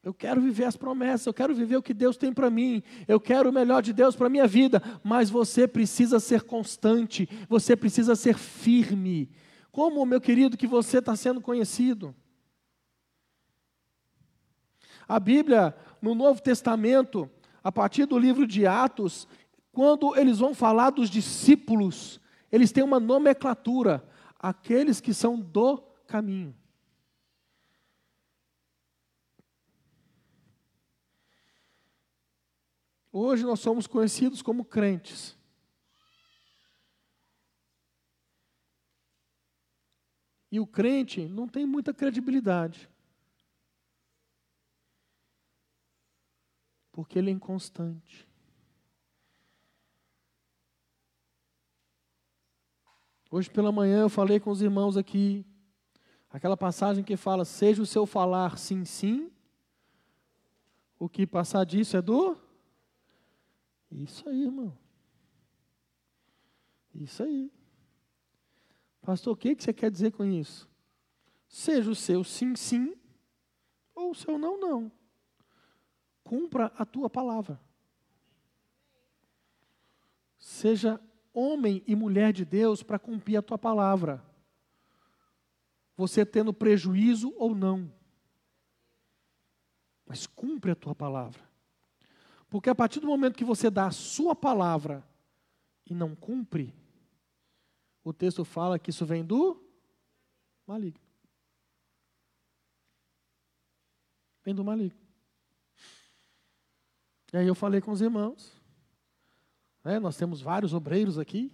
[0.03, 3.21] Eu quero viver as promessas, eu quero viver o que Deus tem para mim, eu
[3.21, 7.73] quero o melhor de Deus para a minha vida, mas você precisa ser constante, você
[7.73, 9.31] precisa ser firme.
[9.71, 12.13] Como, meu querido, que você está sendo conhecido?
[15.07, 17.29] A Bíblia, no Novo Testamento,
[17.63, 19.25] a partir do livro de Atos,
[19.71, 22.19] quando eles vão falar dos discípulos,
[22.51, 24.05] eles têm uma nomenclatura,
[24.37, 26.53] aqueles que são do caminho.
[33.15, 35.37] Hoje nós somos conhecidos como crentes.
[40.51, 42.89] E o crente não tem muita credibilidade.
[46.91, 48.27] Porque ele é inconstante.
[53.29, 55.45] Hoje pela manhã eu falei com os irmãos aqui,
[56.31, 59.31] aquela passagem que fala: seja o seu falar sim, sim,
[60.97, 62.42] o que passar disso é do
[64.01, 64.75] isso aí, irmão.
[66.95, 67.51] Isso aí.
[69.01, 70.69] Pastor, o que você quer dizer com isso?
[71.47, 72.95] Seja o seu sim, sim,
[73.93, 74.91] ou o seu não, não.
[76.23, 77.59] Cumpra a tua palavra.
[80.39, 80.99] Seja
[81.33, 84.23] homem e mulher de Deus para cumprir a tua palavra.
[85.95, 87.93] Você tendo prejuízo ou não.
[90.05, 91.52] Mas cumpre a tua palavra.
[92.53, 95.03] Porque a partir do momento que você dá a sua palavra
[95.87, 96.71] e não cumpre,
[98.03, 99.59] o texto fala que isso vem do
[100.67, 101.01] maligno.
[104.43, 105.01] Vem do maligno.
[107.33, 108.55] E aí eu falei com os irmãos.
[109.83, 111.51] Né, nós temos vários obreiros aqui.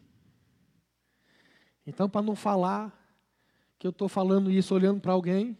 [1.88, 2.94] Então, para não falar
[3.78, 5.58] que eu estou falando isso olhando para alguém,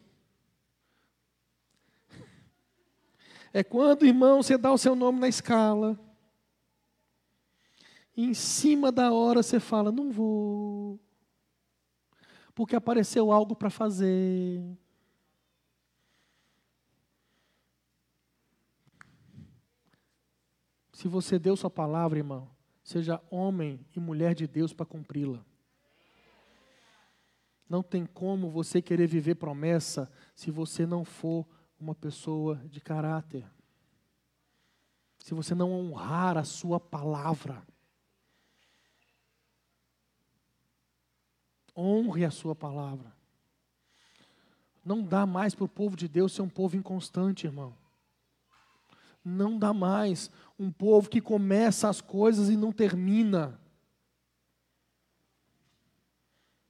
[3.54, 6.00] É quando, irmão, você dá o seu nome na escala.
[8.16, 11.00] E em cima da hora você fala: não vou.
[12.54, 14.62] Porque apareceu algo para fazer.
[20.92, 22.50] Se você deu sua palavra, irmão,
[22.84, 25.40] seja homem e mulher de Deus para cumpri-la.
[27.70, 31.48] Não tem como você querer viver promessa se você não for
[31.80, 33.50] uma pessoa de caráter.
[35.20, 37.66] Se você não honrar a sua palavra,
[41.76, 43.14] honre a sua palavra.
[44.84, 47.76] Não dá mais para o povo de Deus ser um povo inconstante, irmão.
[49.24, 53.60] Não dá mais um povo que começa as coisas e não termina.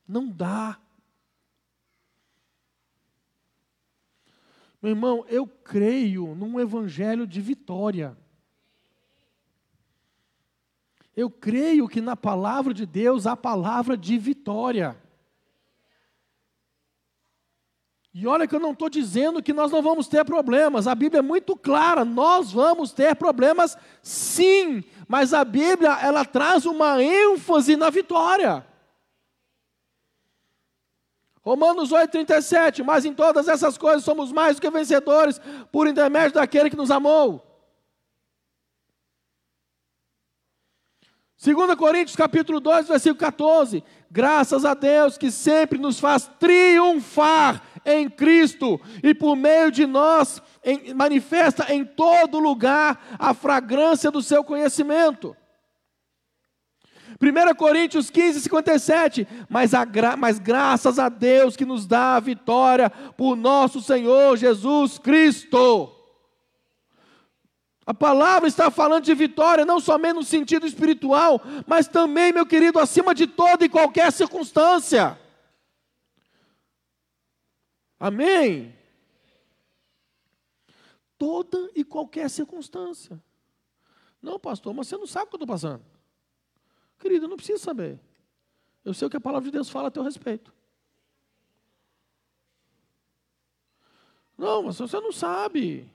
[0.08, 0.80] Não dá.
[4.82, 8.18] Meu irmão, eu creio num evangelho de vitória.
[11.16, 14.96] Eu creio que na palavra de Deus há palavra de vitória.
[18.14, 21.20] E olha que eu não estou dizendo que nós não vamos ter problemas, a Bíblia
[21.20, 27.76] é muito clara, nós vamos ter problemas sim, mas a Bíblia ela traz uma ênfase
[27.76, 28.66] na vitória.
[31.50, 36.70] Romanos 8,37, mas em todas essas coisas somos mais do que vencedores por intermédio daquele
[36.70, 37.44] que nos amou.
[41.44, 43.84] 2 Coríntios capítulo 2, versículo 14.
[44.12, 50.44] Graças a Deus que sempre nos faz triunfar em Cristo e por meio de nós
[50.64, 55.36] em, manifesta em todo lugar a fragrância do seu conhecimento.
[57.22, 59.28] 1 Coríntios 15, 57.
[59.50, 64.38] Mas, a gra mas graças a Deus que nos dá a vitória por nosso Senhor
[64.38, 65.94] Jesus Cristo.
[67.86, 72.80] A palavra está falando de vitória, não somente no sentido espiritual, mas também, meu querido,
[72.80, 75.20] acima de toda e qualquer circunstância.
[78.00, 78.74] Amém?
[81.18, 83.22] Toda e qualquer circunstância.
[84.22, 85.99] Não, pastor, mas você não sabe o que eu estou passando.
[87.00, 88.00] Querido, eu não preciso saber.
[88.84, 90.54] Eu sei o que a palavra de Deus fala a teu respeito.
[94.38, 95.90] Não, mas você não sabe.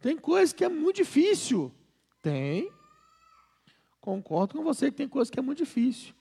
[0.00, 1.72] Tem coisa que é muito difícil.
[2.22, 2.72] Tem.
[4.00, 6.14] Concordo com você que tem coisa que é muito difícil.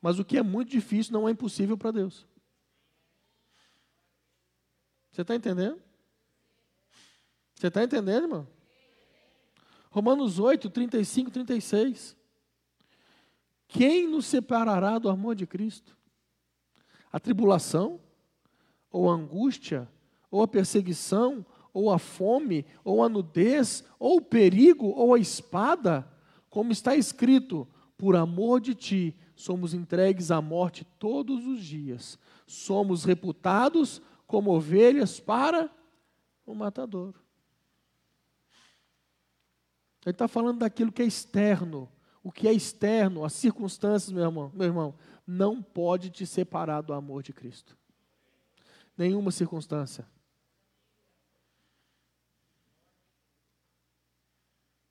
[0.00, 2.26] Mas o que é muito difícil não é impossível para Deus.
[5.10, 5.80] Você está entendendo?
[7.54, 8.48] Você está entendendo, irmão?
[9.90, 12.16] Romanos 8, 35, 36.
[13.68, 15.96] Quem nos separará do amor de Cristo?
[17.12, 18.00] A tribulação?
[18.90, 19.88] Ou a angústia?
[20.30, 21.44] Ou a perseguição?
[21.74, 26.08] ou a fome, ou a nudez, ou o perigo, ou a espada,
[26.48, 27.66] como está escrito:
[27.98, 35.18] por amor de ti somos entregues à morte todos os dias, somos reputados como ovelhas
[35.18, 35.68] para
[36.46, 37.12] o matador.
[40.06, 41.90] Ele está falando daquilo que é externo.
[42.24, 44.94] O que é externo, as circunstâncias, meu irmão, meu irmão,
[45.26, 47.76] não pode te separar do amor de Cristo.
[48.96, 50.06] Nenhuma circunstância.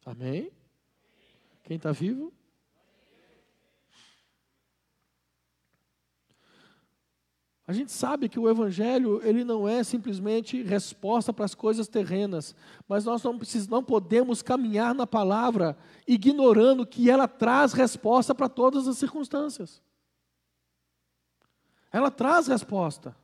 [0.06, 0.52] Amém?
[1.64, 2.32] Quem está vivo?
[7.66, 12.54] A gente sabe que o Evangelho ele não é simplesmente resposta para as coisas terrenas,
[12.88, 18.50] mas nós não, precis, não podemos caminhar na palavra ignorando que ela traz resposta para
[18.50, 19.82] todas as circunstâncias.
[21.92, 23.16] Ela traz resposta.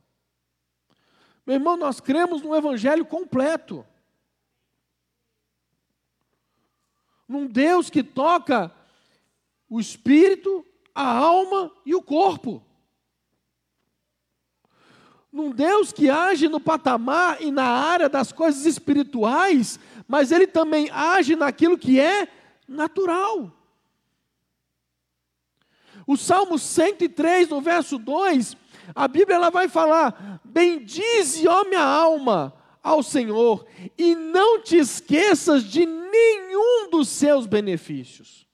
[1.45, 3.85] Meu irmão, nós cremos no Evangelho completo.
[7.29, 8.73] num Deus que toca
[9.69, 12.65] o espírito, a alma e o corpo.
[15.31, 20.89] Num Deus que age no patamar e na área das coisas espirituais, mas ele também
[20.91, 22.27] age naquilo que é
[22.67, 23.51] natural.
[26.07, 28.57] O Salmo 103, no verso 2,
[28.95, 33.65] a Bíblia ela vai falar: Bendize, ó minha alma, ao Senhor
[33.97, 38.48] e não te esqueças de nenhum dos seus benefícios.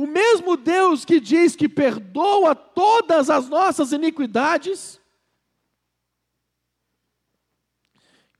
[0.00, 4.98] O mesmo Deus que diz que perdoa todas as nossas iniquidades.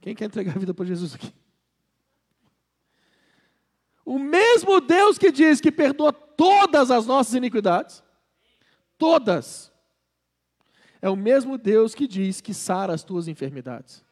[0.01, 1.35] Quem quer entregar a vida para Jesus aqui?
[4.07, 8.03] O mesmo Deus que diz que perdoa todas as nossas iniquidades,
[8.97, 9.71] todas,
[11.03, 14.03] é o mesmo Deus que diz que sara as tuas enfermidades.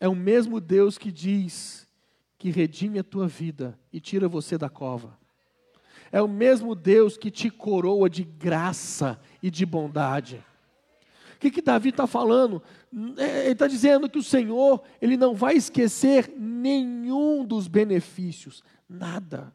[0.00, 1.83] É o mesmo Deus que diz
[2.44, 5.18] que redime a tua vida e tira você da cova.
[6.12, 10.44] É o mesmo Deus que te coroa de graça e de bondade.
[11.36, 12.62] O que, que Davi está falando?
[13.16, 18.62] É, ele está dizendo que o Senhor, Ele não vai esquecer nenhum dos benefícios.
[18.86, 19.50] Nada.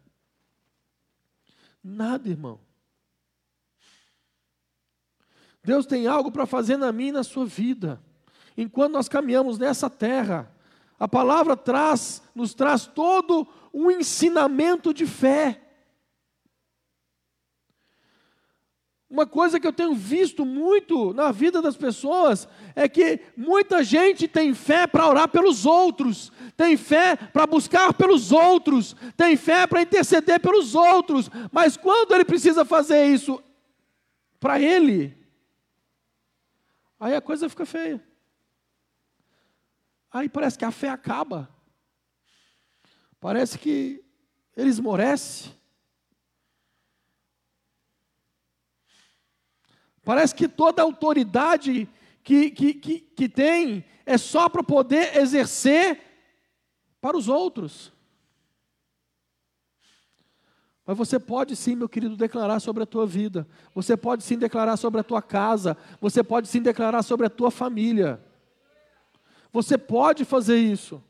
[1.83, 2.59] Nada, irmão.
[5.63, 8.01] Deus tem algo para fazer na minha e na sua vida.
[8.57, 10.51] Enquanto nós caminhamos nessa terra,
[10.99, 15.61] a palavra traz, nos traz todo um ensinamento de fé.
[19.09, 24.27] Uma coisa que eu tenho visto muito na vida das pessoas é que muita gente
[24.27, 29.81] tem fé para orar pelos outros, tem fé para buscar pelos outros, tem fé para
[29.81, 33.41] interceder pelos outros, mas quando ele precisa fazer isso
[34.39, 35.17] para ele,
[36.99, 38.08] aí a coisa fica feia.
[40.11, 41.49] Aí parece que a fé acaba.
[43.19, 44.03] Parece que
[44.55, 45.51] ele esmorece.
[50.03, 51.87] Parece que toda autoridade
[52.23, 56.01] que, que, que, que tem é só para poder exercer
[56.99, 57.93] para os outros.
[60.85, 63.47] Mas você pode sim, meu querido, declarar sobre a tua vida.
[63.75, 65.77] Você pode sim declarar sobre a tua casa.
[66.01, 68.19] Você pode sim declarar sobre a tua família.
[69.51, 71.03] Você pode fazer isso.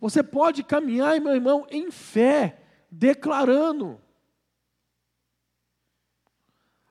[0.00, 2.60] Você pode caminhar, meu irmão, em fé,
[2.90, 4.00] declarando.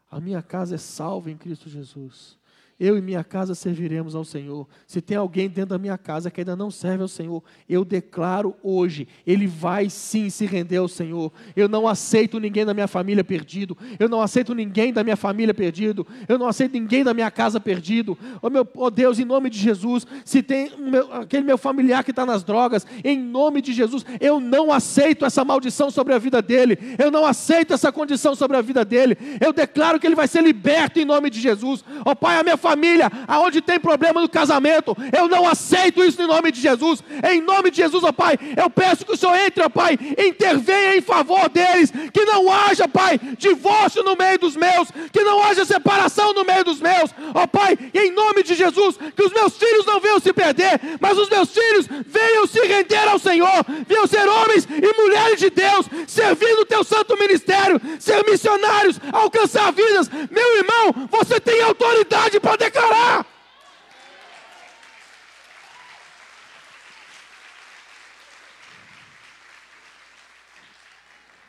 [0.10, 2.38] A minha casa é salva em Cristo Jesus.
[2.84, 4.68] Eu e minha casa serviremos ao Senhor.
[4.88, 8.56] Se tem alguém dentro da minha casa que ainda não serve ao Senhor, eu declaro
[8.64, 11.32] hoje, ele vai sim se render ao Senhor.
[11.56, 13.78] Eu não aceito ninguém da minha família perdido.
[14.00, 16.08] Eu não aceito ninguém da minha família perdido.
[16.28, 18.18] Eu não aceito ninguém da minha casa perdido.
[18.42, 22.10] Oh, meu, oh Deus, em nome de Jesus, se tem meu, aquele meu familiar que
[22.10, 26.42] está nas drogas, em nome de Jesus, eu não aceito essa maldição sobre a vida
[26.42, 26.80] dele.
[26.98, 29.16] Eu não aceito essa condição sobre a vida dele.
[29.40, 31.86] Eu declaro que ele vai ser liberto em nome de Jesus.
[32.04, 36.04] Ó oh, Pai, a minha família família, aonde tem problema no casamento, eu não aceito
[36.04, 37.04] isso em nome de Jesus.
[37.30, 40.96] Em nome de Jesus, ó Pai, eu peço que o Senhor entre, ó Pai, intervenha
[40.96, 45.66] em favor deles, que não haja, Pai, divórcio no meio dos meus, que não haja
[45.66, 49.86] separação no meio dos meus, ó Pai, em nome de Jesus, que os meus filhos
[49.86, 54.28] não venham se perder, mas os meus filhos venham se render ao Senhor, venham ser
[54.28, 60.10] homens e mulheres de Deus, servindo o teu santo ministério, ser missionários, alcançar vidas.
[60.30, 63.26] Meu irmão, você tem autoridade para declarar.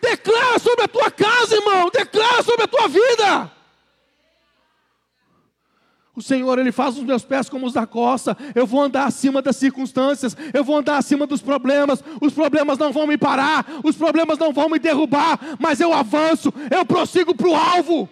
[0.01, 1.91] Declara sobre a tua casa, irmão.
[1.93, 3.53] Declara sobre a tua vida.
[6.15, 8.37] O Senhor, Ele faz os meus pés como os da costa.
[8.55, 10.37] Eu vou andar acima das circunstâncias.
[10.53, 12.03] Eu vou andar acima dos problemas.
[12.21, 13.67] Os problemas não vão me parar.
[13.83, 15.39] Os problemas não vão me derrubar.
[15.59, 16.53] Mas eu avanço.
[16.71, 18.09] Eu prossigo para o alvo.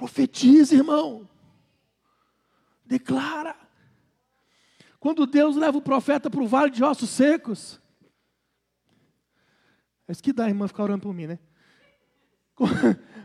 [0.00, 1.28] Profetiza, irmão.
[2.86, 3.54] Declara.
[4.98, 7.78] Quando Deus leva o profeta para o vale de ossos secos.
[10.08, 11.38] É isso que dá, irmã, ficar orando por mim, né?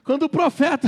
[0.03, 0.87] Quando o profeta,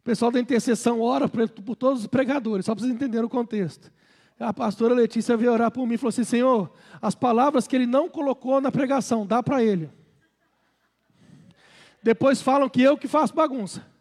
[0.00, 3.92] o pessoal da intercessão ora por todos os pregadores, só para vocês entenderem o contexto.
[4.40, 6.72] A pastora Letícia veio orar por mim e falou assim: Senhor,
[7.02, 9.90] as palavras que ele não colocou na pregação, dá para ele.
[12.02, 13.94] Depois falam que eu que faço bagunça.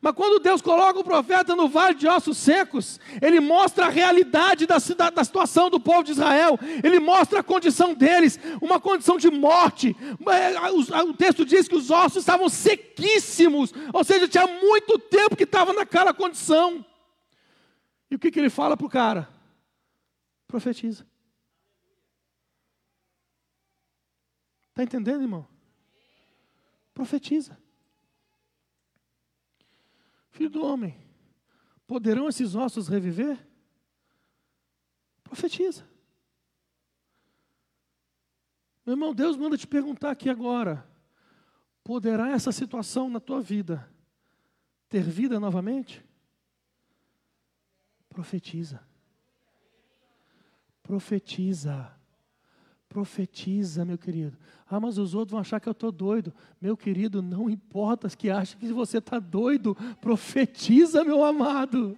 [0.00, 4.66] Mas quando Deus coloca o profeta no vale de ossos secos, ele mostra a realidade
[4.66, 4.76] da,
[5.10, 9.96] da, situação do povo de Israel, ele mostra a condição deles, uma condição de morte.
[10.28, 15.44] É, o texto diz que os ossos estavam sequíssimos, ou seja, tinha muito tempo que
[15.44, 16.84] estava naquela condição.
[18.10, 19.28] E o que, que ele fala para o cara?
[20.46, 21.06] Profetiza.
[24.70, 25.46] Está entendendo, irmão?
[26.94, 27.58] Profetiza.
[30.30, 30.96] Filho do homem,
[31.86, 33.38] poderão esses ossos reviver?
[35.22, 35.88] Profetiza.
[38.84, 40.88] Meu irmão, Deus manda te perguntar aqui agora:
[41.84, 43.88] poderá essa situação na tua vida
[44.88, 46.04] ter vida novamente?
[48.08, 48.82] Profetiza.
[50.82, 51.99] Profetiza.
[52.90, 54.36] Profetiza, meu querido.
[54.68, 56.34] Ah, mas os outros vão achar que eu estou doido.
[56.60, 59.76] Meu querido, não importa que achem que você está doido.
[60.00, 61.96] Profetiza, meu amado.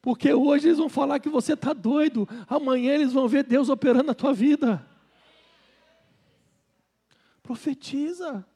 [0.00, 2.28] Porque hoje eles vão falar que você está doido.
[2.46, 4.86] Amanhã eles vão ver Deus operando na tua vida.
[7.42, 8.46] Profetiza.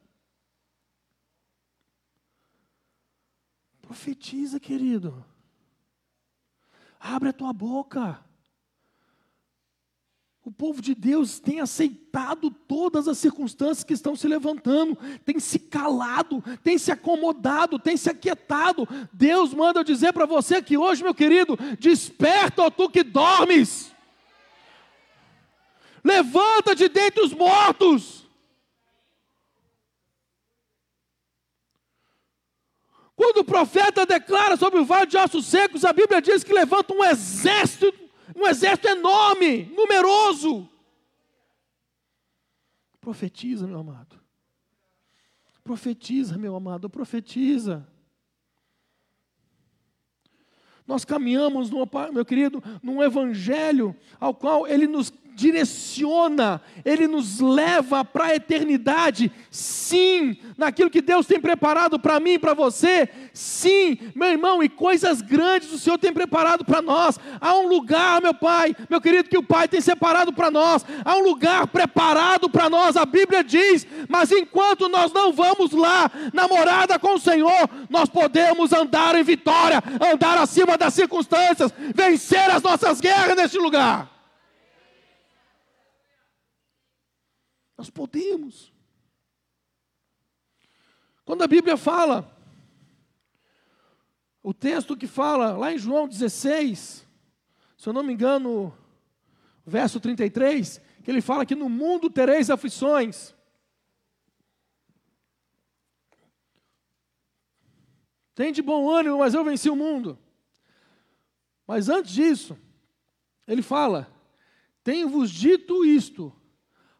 [3.82, 5.26] Profetiza, querido.
[7.00, 8.24] Abre a tua boca.
[10.44, 15.58] O povo de Deus tem aceitado todas as circunstâncias que estão se levantando, tem se
[15.58, 18.86] calado, tem se acomodado, tem se aquietado.
[19.10, 23.90] Deus manda eu dizer para você que hoje, meu querido, desperta, ó tu que dormes.
[26.04, 28.26] Levanta de dentre os mortos.
[33.16, 36.92] Quando o profeta declara sobre o vale de ossos secos, a Bíblia diz que levanta
[36.92, 38.03] um exército
[38.34, 40.68] um exército enorme, numeroso.
[43.00, 44.20] Profetiza, meu amado.
[45.62, 47.86] Profetiza, meu amado, profetiza.
[50.86, 51.70] Nós caminhamos,
[52.12, 59.30] meu querido, num evangelho ao qual ele nos direciona, Ele nos leva para a eternidade,
[59.50, 64.68] sim, naquilo que Deus tem preparado para mim e para você, sim, meu irmão, e
[64.68, 67.18] coisas grandes o Senhor tem preparado para nós.
[67.40, 71.16] Há um lugar, meu Pai, meu querido, que o Pai tem separado para nós, há
[71.16, 76.46] um lugar preparado para nós, a Bíblia diz, mas enquanto nós não vamos lá, na
[76.46, 79.82] morada com o Senhor, nós podemos andar em vitória,
[80.12, 84.13] andar acima das circunstâncias, vencer as nossas guerras neste lugar.
[87.76, 88.72] Nós podemos.
[91.24, 92.30] Quando a Bíblia fala,
[94.42, 97.06] o texto que fala lá em João 16,
[97.78, 98.76] se eu não me engano,
[99.64, 103.34] verso 33, que ele fala que no mundo tereis aflições.
[108.34, 110.18] Tem de bom ânimo, mas eu venci o mundo.
[111.66, 112.58] Mas antes disso,
[113.46, 114.12] ele fala:
[114.82, 116.34] Tenho-vos dito isto,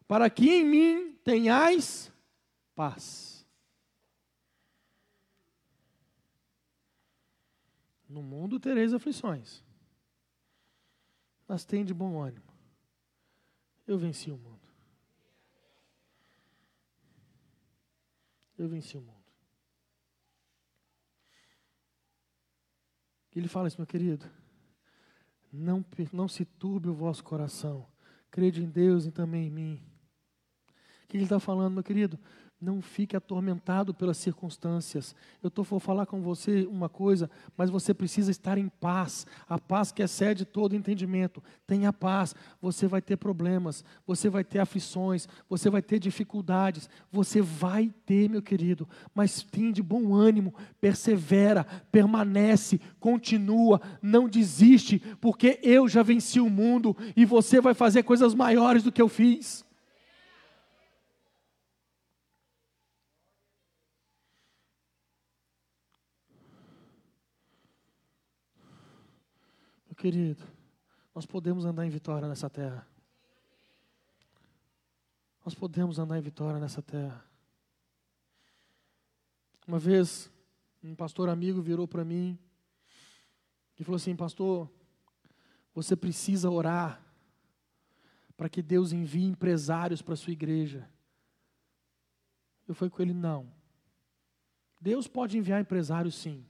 [0.07, 2.11] para que em mim tenhais
[2.75, 3.45] paz.
[8.07, 9.63] No mundo tereis aflições,
[11.47, 12.45] mas tem de bom ânimo.
[13.87, 14.55] Eu venci o mundo.
[18.57, 19.15] Eu venci o mundo.
[23.35, 24.25] Ele fala isso, meu querido.
[25.51, 27.85] Não, não se turbe o vosso coração.
[28.31, 29.94] Crede em Deus e também em mim.
[31.15, 32.19] Que ele está falando, meu querido?
[32.59, 35.15] Não fique atormentado pelas circunstâncias.
[35.41, 39.25] Eu vou falar com você uma coisa, mas você precisa estar em paz.
[39.47, 41.41] A paz que excede todo entendimento.
[41.65, 42.35] Tenha paz.
[42.61, 46.89] Você vai ter problemas, você vai ter aflições, você vai ter dificuldades.
[47.09, 48.85] Você vai ter, meu querido.
[49.13, 51.63] Mas tenha de bom ânimo, persevera,
[51.93, 58.33] permanece, continua, não desiste, porque eu já venci o mundo e você vai fazer coisas
[58.33, 59.64] maiores do que eu fiz.
[69.95, 70.43] Querido,
[71.13, 72.87] nós podemos andar em vitória nessa terra.
[75.43, 77.23] Nós podemos andar em vitória nessa terra.
[79.67, 80.31] Uma vez,
[80.83, 82.37] um pastor amigo virou para mim
[83.79, 84.69] e falou assim: Pastor,
[85.73, 87.01] você precisa orar
[88.35, 90.89] para que Deus envie empresários para a sua igreja.
[92.67, 93.51] Eu falei com ele: Não.
[94.81, 96.45] Deus pode enviar empresários, sim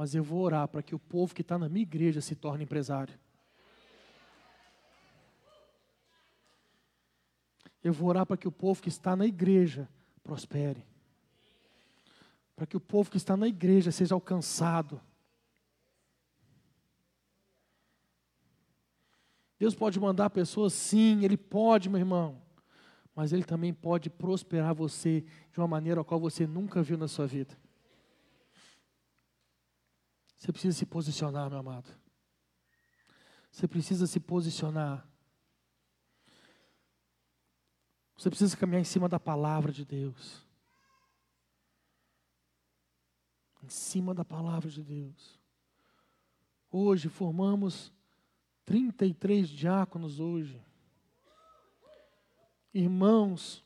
[0.00, 2.64] mas eu vou orar para que o povo que está na minha igreja se torne
[2.64, 3.14] empresário.
[7.84, 9.86] Eu vou orar para que o povo que está na igreja
[10.22, 10.86] prospere.
[12.56, 14.98] Para que o povo que está na igreja seja alcançado.
[19.58, 22.40] Deus pode mandar pessoas, sim, Ele pode, meu irmão.
[23.14, 27.06] Mas Ele também pode prosperar você de uma maneira a qual você nunca viu na
[27.06, 27.54] sua vida.
[30.40, 31.94] Você precisa se posicionar, meu amado.
[33.50, 35.06] Você precisa se posicionar.
[38.16, 40.42] Você precisa caminhar em cima da palavra de Deus.
[43.62, 45.38] Em cima da palavra de Deus.
[46.70, 47.92] Hoje formamos
[48.64, 50.58] 33 diáconos hoje.
[52.72, 53.62] Irmãos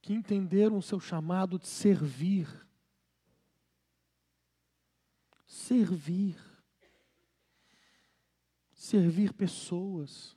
[0.00, 2.63] que entenderam o seu chamado de servir
[5.54, 6.36] servir.
[8.74, 10.36] Servir pessoas.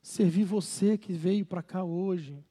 [0.00, 2.42] Servir você que veio para cá hoje.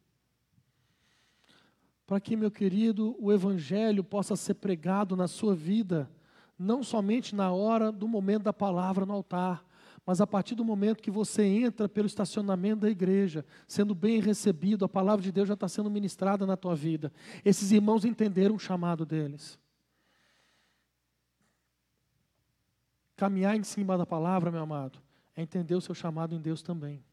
[2.06, 6.12] Para que, meu querido, o Evangelho possa ser pregado na sua vida,
[6.60, 9.66] não somente na hora do momento da palavra no altar,
[10.06, 14.86] mas a partir do momento que você entra pelo estacionamento da igreja, sendo bem recebido,
[14.86, 17.12] a palavra de Deus já está sendo ministrada na tua vida.
[17.44, 19.58] Esses irmãos entenderam o chamado deles.
[23.16, 25.02] Caminhar em cima da palavra, meu amado,
[25.36, 27.04] é entender o seu chamado em Deus também.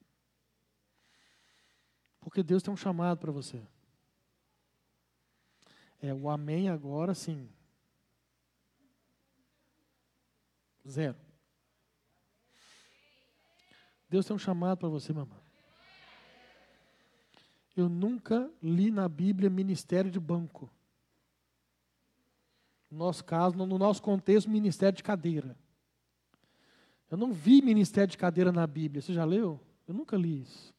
[2.20, 3.62] Porque Deus tem um chamado para você.
[6.00, 7.48] É o amém agora sim.
[10.88, 11.16] Zero.
[14.08, 15.42] Deus tem um chamado para você, meu amado.
[17.76, 20.70] Eu nunca li na Bíblia ministério de banco.
[22.90, 25.56] No nosso caso, no nosso contexto, ministério de cadeira.
[27.12, 29.02] Eu não vi ministério de cadeira na Bíblia.
[29.02, 29.60] Você já leu?
[29.86, 30.72] Eu nunca li isso.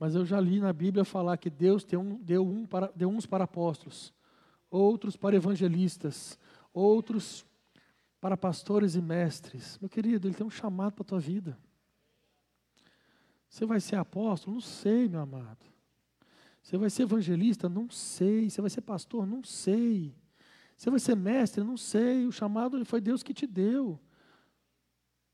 [0.00, 3.08] Mas eu já li na Bíblia falar que Deus deu, um, deu, um para, deu
[3.08, 4.12] uns para apóstolos,
[4.68, 6.36] outros para evangelistas,
[6.74, 7.46] outros
[8.20, 9.78] para pastores e mestres.
[9.80, 11.56] Meu querido, Ele tem um chamado para a tua vida.
[13.48, 14.54] Você vai ser apóstolo?
[14.54, 15.64] Não sei, meu amado.
[16.60, 17.68] Você vai ser evangelista?
[17.68, 18.50] Não sei.
[18.50, 19.24] Você vai ser pastor?
[19.24, 20.12] Não sei.
[20.76, 21.62] Você vai ser mestre?
[21.62, 22.26] Não sei.
[22.26, 24.00] O chamado foi Deus que te deu.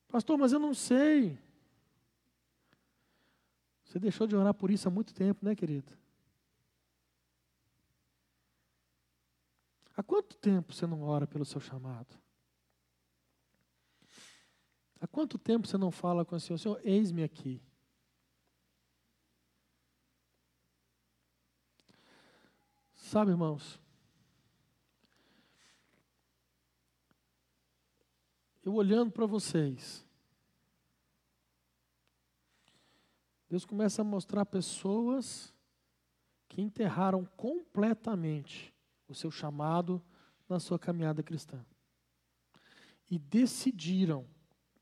[0.09, 1.39] Pastor, mas eu não sei.
[3.85, 5.97] Você deixou de orar por isso há muito tempo, né, querido?
[9.97, 12.17] Há quanto tempo você não ora pelo seu chamado?
[15.01, 17.63] Há quanto tempo você não fala com o Senhor, Senhor, eis-me aqui.
[22.95, 23.81] Sabe, irmãos,
[28.69, 30.07] eu olhando para vocês,
[33.49, 35.55] Deus começa a mostrar pessoas
[36.47, 38.75] que enterraram completamente
[39.09, 40.05] o seu chamado
[40.47, 41.65] na sua caminhada cristã.
[43.11, 44.27] E decidiram,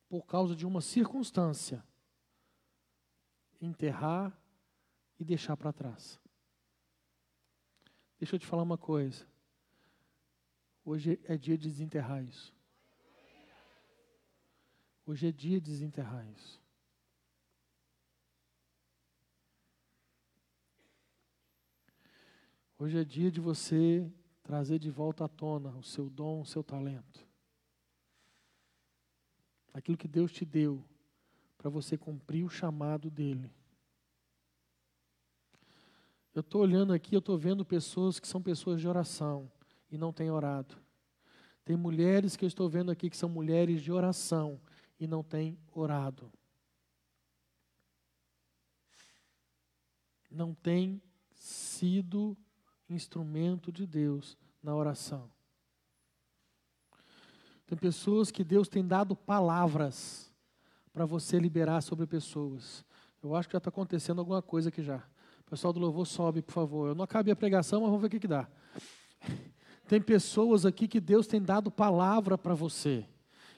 [0.09, 1.84] por causa de uma circunstância,
[3.61, 4.37] enterrar
[5.16, 6.18] e deixar para trás.
[8.18, 9.24] Deixa eu te falar uma coisa.
[10.84, 12.55] Hoje é dia de desenterrar isso.
[15.07, 16.61] Hoje é dia de desenterrar isso.
[22.76, 26.62] Hoje é dia de você trazer de volta à tona o seu dom, o seu
[26.62, 27.24] talento.
[29.72, 30.84] Aquilo que Deus te deu
[31.57, 33.50] para você cumprir o chamado dele.
[36.34, 39.50] Eu estou olhando aqui, eu estou vendo pessoas que são pessoas de oração
[39.88, 40.76] e não têm orado.
[41.64, 44.61] Tem mulheres que eu estou vendo aqui que são mulheres de oração
[44.99, 46.32] e não têm orado.
[50.30, 51.01] Não tem
[51.34, 52.36] sido
[52.88, 55.30] instrumento de Deus na oração.
[57.66, 60.32] Tem pessoas que Deus tem dado palavras
[60.92, 62.84] para você liberar sobre pessoas.
[63.22, 65.03] Eu acho que já está acontecendo alguma coisa aqui já.
[65.49, 66.88] Pessoal do louvor sobe, por favor.
[66.88, 68.49] Eu não acabei a pregação, mas vamos ver o que, que dá.
[69.86, 73.07] Tem pessoas aqui que Deus tem dado palavra para você.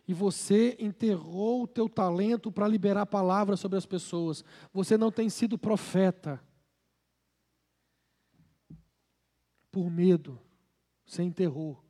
[0.08, 4.42] E você enterrou o teu talento para liberar palavra sobre as pessoas.
[4.72, 6.42] Você não tem sido profeta.
[9.70, 10.40] Por medo.
[11.04, 11.84] Você enterrou.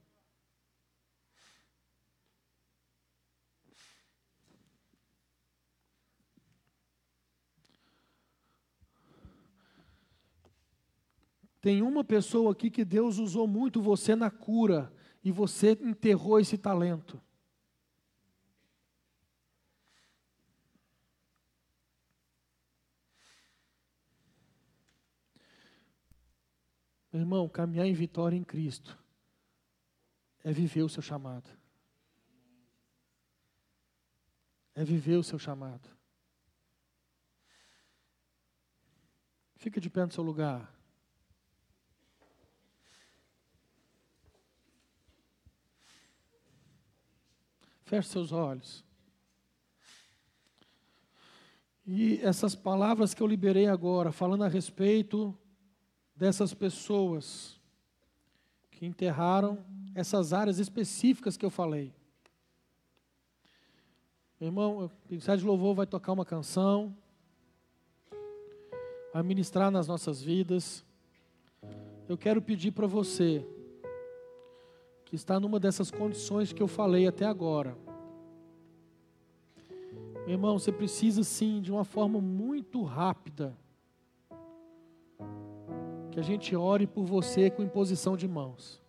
[11.60, 14.92] Tem uma pessoa aqui que Deus usou muito você na cura
[15.22, 17.20] e você enterrou esse talento.
[27.12, 28.98] Meu irmão, caminhar em vitória em Cristo
[30.44, 31.50] é viver o seu chamado.
[34.74, 35.88] É viver o seu chamado.
[39.56, 40.72] Fica de pé no seu lugar.
[47.84, 48.84] Feche seus olhos.
[51.86, 55.36] E essas palavras que eu liberei agora, falando a respeito
[56.18, 57.60] dessas pessoas
[58.72, 59.64] que enterraram
[59.94, 61.94] essas áreas específicas que eu falei.
[64.40, 66.94] Meu irmão, o Ministério de Louvor vai tocar uma canção,
[69.12, 70.84] vai ministrar nas nossas vidas.
[72.08, 73.46] Eu quero pedir para você
[75.04, 77.78] que está numa dessas condições que eu falei até agora.
[80.26, 83.56] Meu irmão, você precisa sim, de uma forma muito rápida,
[86.10, 88.80] que a gente ore por você com imposição de mãos.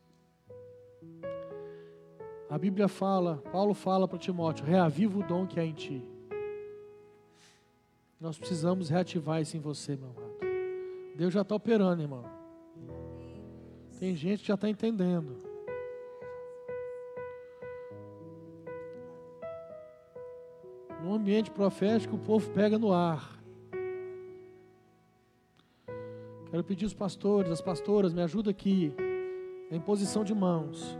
[2.49, 6.03] A Bíblia fala, Paulo fala para Timóteo: reaviva o dom que há em ti.
[8.19, 10.39] Nós precisamos reativar isso em você, meu amado.
[11.15, 12.25] Deus já está operando, irmão.
[13.99, 15.49] Tem gente que já está entendendo.
[21.09, 23.38] no ambiente profético, o povo pega no ar.
[26.59, 28.93] Quero pedir os pastores, as pastoras, me ajuda aqui,
[29.71, 30.99] em posição de mãos.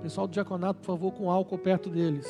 [0.00, 2.26] Pessoal do diaconato, por favor, com álcool perto deles.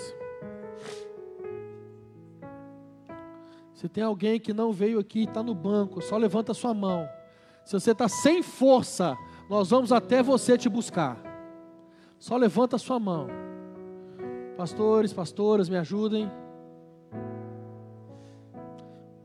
[3.73, 6.75] Se tem alguém que não veio aqui e está no banco, só levanta a sua
[6.75, 7.09] mão.
[7.64, 9.16] Se você está sem força,
[9.49, 11.16] nós vamos até você te buscar.
[12.19, 13.29] Só levanta a sua mão.
[14.57, 16.29] Pastores, pastoras, me ajudem.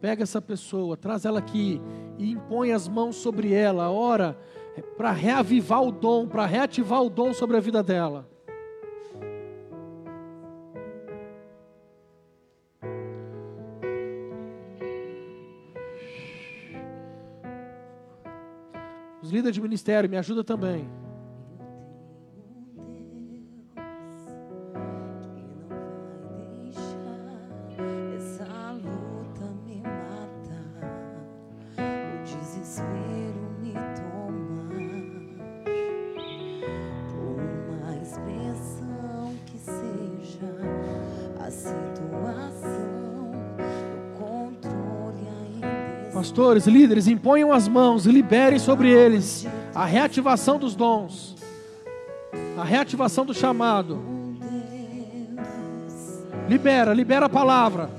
[0.03, 1.81] Pega essa pessoa, traz ela aqui
[2.17, 4.37] e impõe as mãos sobre ela, ora
[4.97, 8.27] para reavivar o dom, para reativar o dom sobre a vida dela.
[19.21, 20.85] Os líderes de ministério, me ajuda também.
[46.53, 51.35] Pastores, líderes, imponham as mãos e liberem sobre eles a reativação dos dons,
[52.57, 53.99] a reativação do chamado.
[56.47, 57.89] Libera, libera a palavra.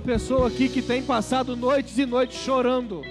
[0.00, 3.02] Pessoa aqui que tem passado noites e noites chorando.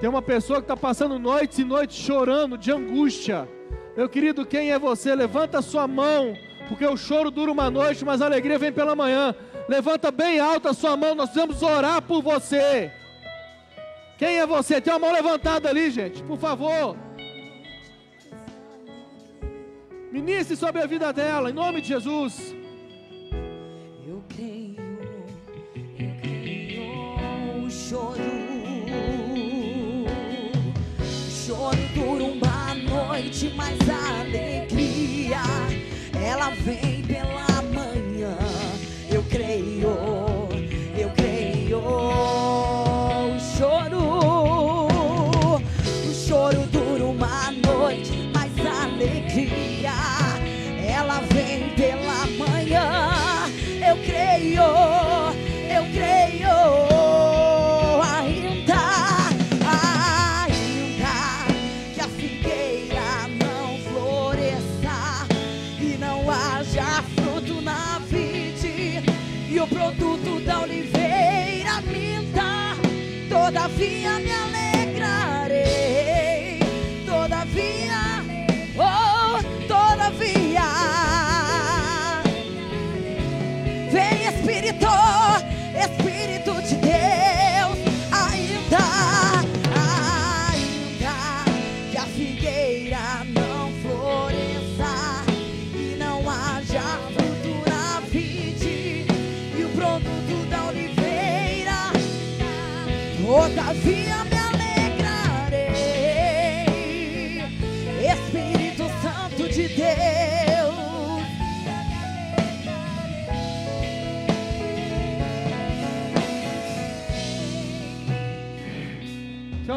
[0.00, 3.48] Tem uma pessoa que está passando noites e noites chorando de angústia.
[3.96, 5.14] Meu querido, quem é você?
[5.14, 6.36] Levanta sua mão,
[6.68, 9.34] porque o choro dura uma noite, mas a alegria vem pela manhã.
[9.68, 12.92] Levanta bem alta a sua mão, nós precisamos orar por você.
[14.18, 14.80] Quem é você?
[14.80, 16.96] Tem uma mão levantada ali, gente, por favor.
[20.12, 22.54] Ministre sobre a vida dela, em nome de Jesus.
[33.16, 35.40] Noite, mas a alegria
[36.22, 36.95] ela vem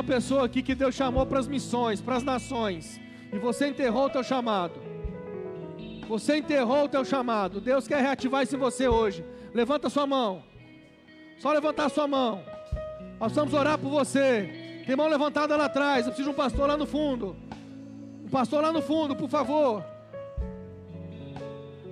[0.10, 3.00] pessoa aqui que Deus chamou para as missões, para as nações,
[3.32, 4.82] e você enterrou o teu chamado.
[6.08, 7.62] Você enterrou o teu chamado.
[7.62, 9.24] Deus quer reativar isso em você hoje.
[9.54, 10.44] Levanta sua mão.
[11.38, 12.44] Só levantar sua mão.
[13.20, 14.82] Nós vamos orar por você.
[14.88, 16.08] Tem mão levantada lá atrás.
[16.08, 17.36] Eu preciso de um pastor lá no fundo.
[18.26, 19.86] Um pastor lá no fundo, por favor.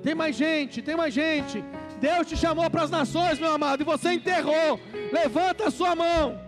[0.01, 1.63] Tem mais gente, tem mais gente.
[1.99, 4.79] Deus te chamou para as nações, meu amado, e você enterrou.
[5.11, 6.46] Levanta a sua mão.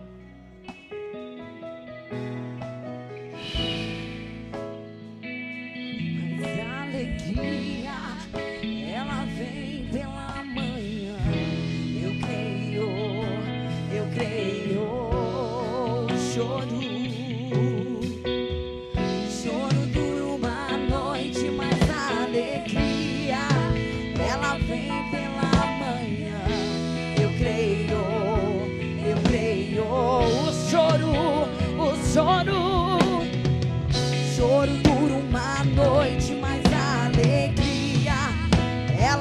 [7.40, 7.69] Alegria,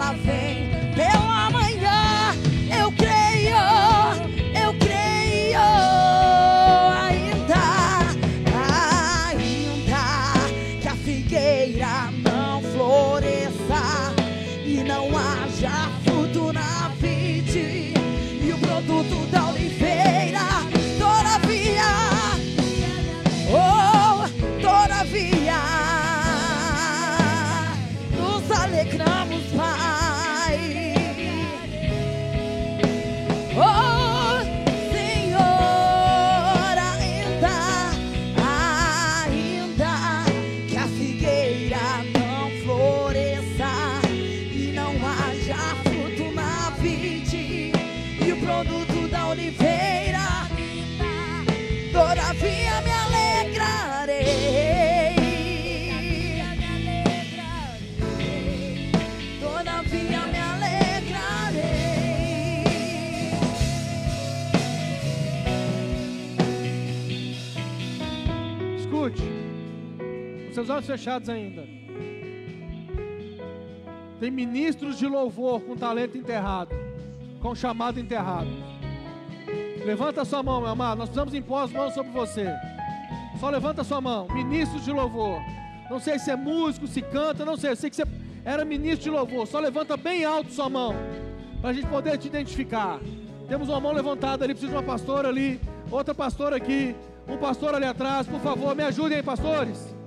[0.10, 0.49] ela vem
[70.70, 71.67] seus olhos fechados ainda.
[74.20, 76.76] Tem ministros de louvor com talento enterrado,
[77.41, 78.49] com chamado enterrado.
[79.84, 80.99] Levanta sua mão, meu amado.
[80.99, 82.47] Nós precisamos impor as mãos sobre você.
[83.39, 84.28] Só levanta sua mão.
[84.28, 85.39] Ministros de louvor.
[85.89, 87.72] Não sei se é músico, se canta, não sei.
[87.72, 88.03] Eu sei que você
[88.43, 89.47] era ministro de louvor.
[89.47, 90.93] Só levanta bem alto sua mão.
[91.61, 92.99] Para a gente poder te identificar.
[93.47, 94.53] Temos uma mão levantada ali.
[94.53, 95.59] Precisa de uma pastora ali.
[95.89, 96.93] Outra pastora aqui.
[97.28, 98.28] Um pastor ali atrás.
[98.28, 99.99] Por favor, me ajudem aí, pastores.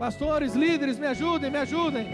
[0.00, 2.06] Pastores, líderes, me ajudem, me ajudem.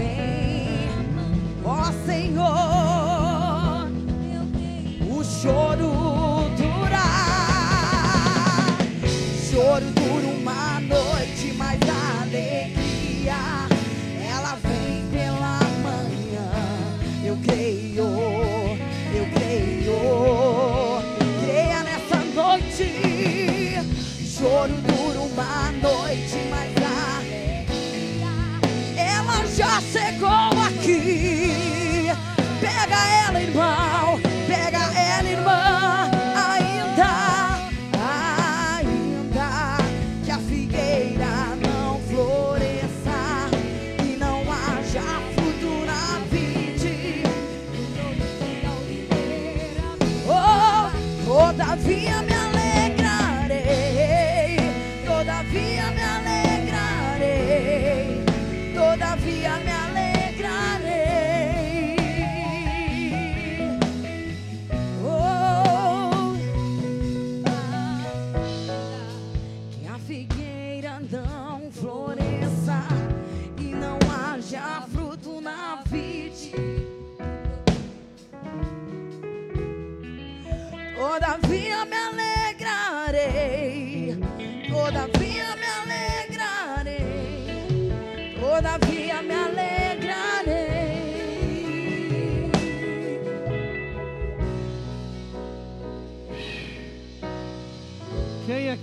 [0.00, 0.88] Vem,
[1.64, 2.59] ó Senhor.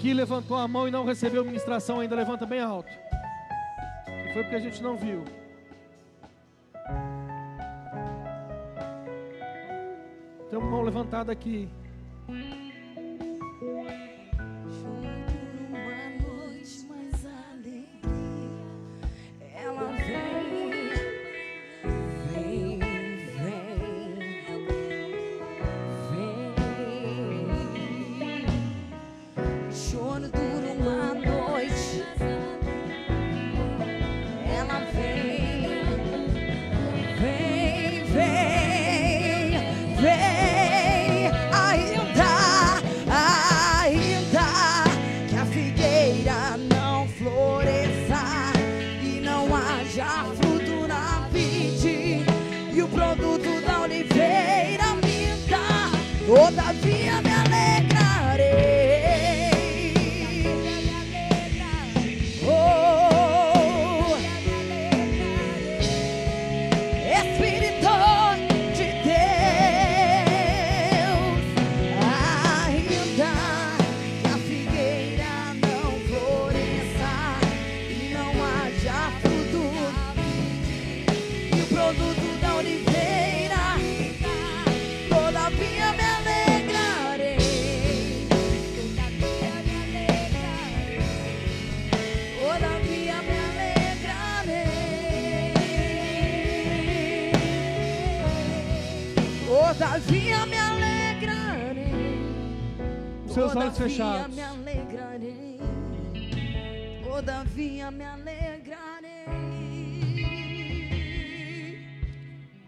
[0.08, 2.90] Aqui levantou a mão e não recebeu ministração ainda, levanta bem alto.
[4.08, 5.22] E foi porque a gente não viu.
[10.50, 11.68] Tem uma mão levantada aqui.
[56.86, 57.27] Olhos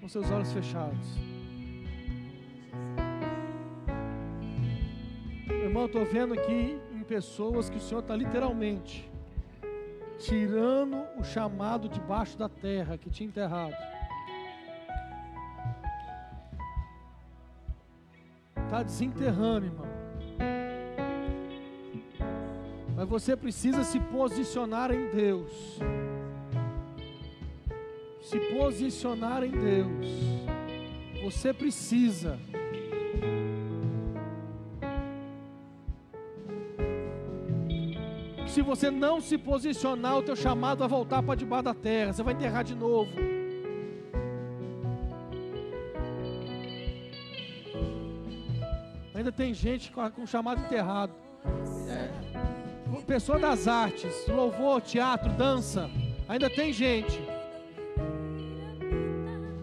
[0.10, 1.07] seus olhos fechados.
[5.47, 9.10] Irmão, estou vendo aqui em pessoas que o Senhor está literalmente
[10.20, 13.74] tirando o chamado debaixo da terra que tinha enterrado.
[18.66, 19.88] Está desenterrando, irmão.
[22.95, 25.80] Mas você precisa se posicionar em Deus.
[28.30, 30.07] Se posicionar em Deus.
[31.23, 32.39] Você precisa.
[38.47, 42.13] Se você não se posicionar, o teu chamado vai voltar para debaixo da terra.
[42.13, 43.11] Você vai enterrar de novo.
[49.15, 51.13] Ainda tem gente com chamado enterrado.
[51.89, 52.30] É
[53.09, 55.89] pessoa das artes, louvor, teatro, dança,
[56.27, 57.19] ainda tem gente.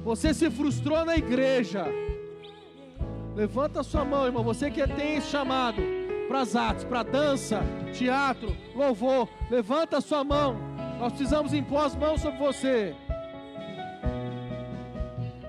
[0.06, 1.84] Você se frustrou na igreja.
[3.34, 4.44] Levanta sua mão, irmão.
[4.44, 5.82] Você que tem esse chamado
[6.28, 7.60] para as artes, para dança,
[7.92, 9.28] teatro, louvor.
[9.50, 10.56] Levanta sua mão.
[11.00, 12.94] Nós precisamos impor as mãos sobre você.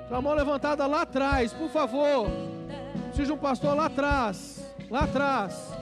[0.08, 2.28] Sua mão levantada lá atrás, por favor.
[3.14, 4.76] De um pastor lá atrás.
[4.90, 5.77] Lá atrás.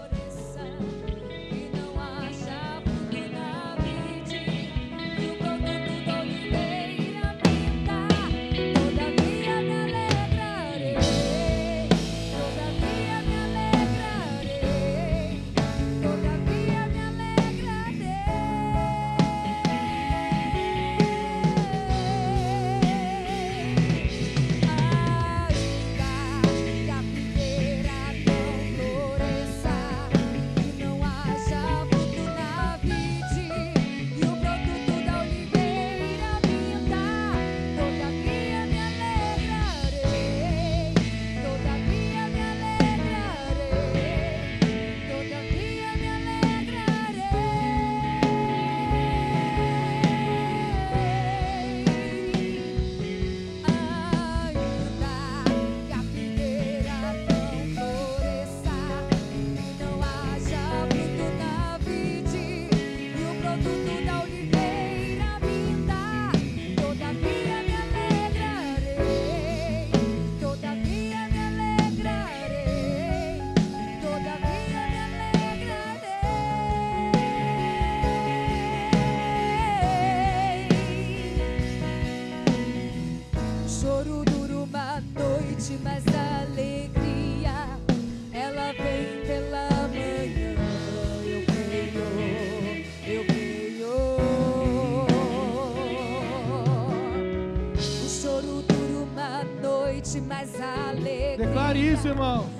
[102.15, 102.54] Irmão.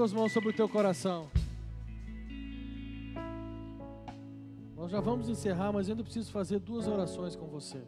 [0.00, 1.28] Coloque as duas mãos sobre o teu coração.
[4.74, 7.82] Nós já vamos encerrar, mas ainda preciso fazer duas orações com você.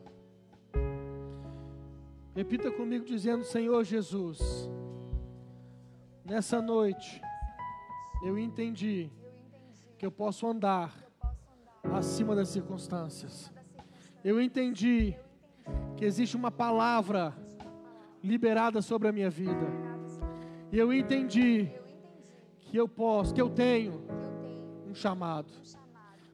[2.34, 4.68] Repita comigo dizendo: Senhor Jesus,
[6.22, 7.22] nessa noite
[8.22, 9.10] eu entendi
[9.96, 10.94] que eu posso andar
[11.94, 13.50] acima das circunstâncias.
[14.22, 15.16] Eu entendi
[15.96, 17.34] que existe uma palavra
[18.22, 19.66] liberada sobre a minha vida.
[20.70, 21.70] E eu entendi
[22.72, 24.02] que eu posso, que eu tenho
[24.88, 25.52] um chamado.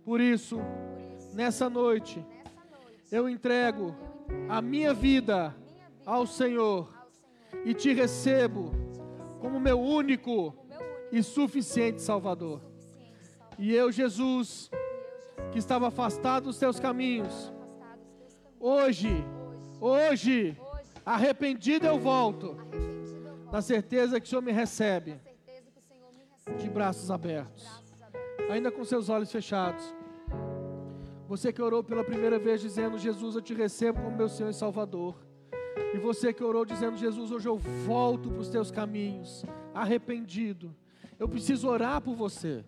[0.05, 0.61] Por isso,
[1.34, 2.24] nessa noite,
[3.11, 3.93] eu entrego
[4.49, 5.53] a minha vida
[6.07, 6.89] ao Senhor
[7.64, 8.70] e te recebo
[9.41, 10.55] como meu único
[11.11, 12.61] e suficiente Salvador.
[13.59, 14.70] E eu, Jesus,
[15.51, 17.53] que estava afastado dos teus caminhos,
[18.61, 19.24] hoje,
[19.80, 20.57] hoje,
[21.05, 22.57] arrependido eu volto,
[23.51, 25.26] na certeza que o Senhor me recebe
[26.57, 27.66] de braços abertos,
[28.51, 29.94] ainda com seus olhos fechados.
[31.28, 34.55] Você que orou pela primeira vez dizendo: Jesus, eu te recebo como meu Senhor e
[34.55, 35.14] Salvador.
[35.94, 39.44] E você que orou dizendo: Jesus, hoje eu volto para os teus caminhos,
[39.74, 40.74] arrependido.
[41.18, 42.64] Eu preciso orar por você.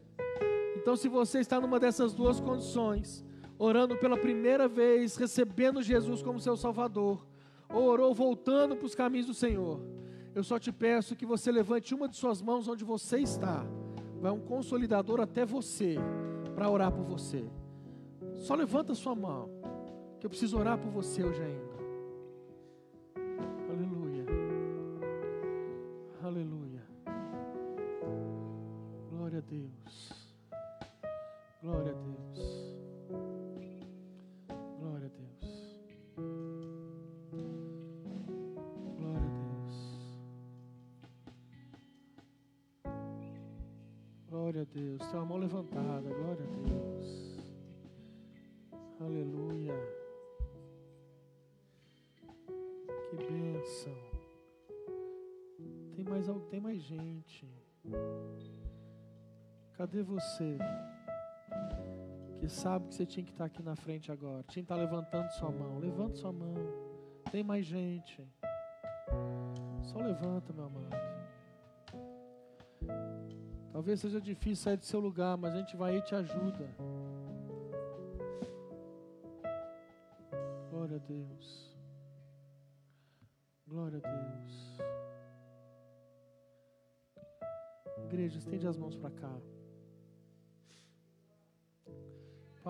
[0.76, 3.24] Então, se você está numa dessas duas condições,
[3.58, 7.26] orando pela primeira vez, recebendo Jesus como seu Salvador,
[7.68, 9.80] ou orou voltando para os caminhos do Senhor,
[10.34, 13.64] eu só te peço que você levante uma de suas mãos onde você está.
[14.20, 15.96] Vai um consolidador até você
[16.54, 17.44] para orar por você.
[18.36, 19.48] Só levanta sua mão,
[20.18, 21.69] que eu preciso orar por você hoje ainda.
[59.90, 60.56] Cadê você?
[62.38, 64.44] Que sabe que você tinha que estar aqui na frente agora.
[64.44, 65.80] Tinha que estar levantando sua mão.
[65.80, 66.54] Levanta sua mão.
[67.32, 68.24] Tem mais gente.
[69.82, 70.96] Só levanta, meu amado.
[73.72, 76.70] Talvez seja difícil sair do seu lugar, mas a gente vai e te ajuda.
[80.70, 81.76] Glória a Deus.
[83.66, 84.78] Glória a Deus.
[88.04, 89.36] Igreja, estende as mãos para cá.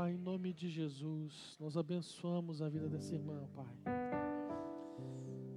[0.01, 3.67] Pai, em nome de Jesus, nós abençoamos a vida dessa irmã, Pai.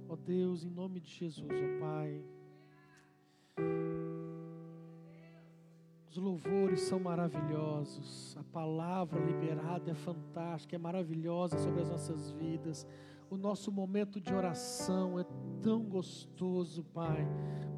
[0.06, 2.22] Ó Deus, em nome de Jesus, ó Pai.
[6.10, 12.86] Os louvores são maravilhosos, a palavra liberada é fantástica, é maravilhosa sobre as nossas vidas.
[13.30, 15.24] O nosso momento de oração é
[15.62, 17.26] tão gostoso, Pai.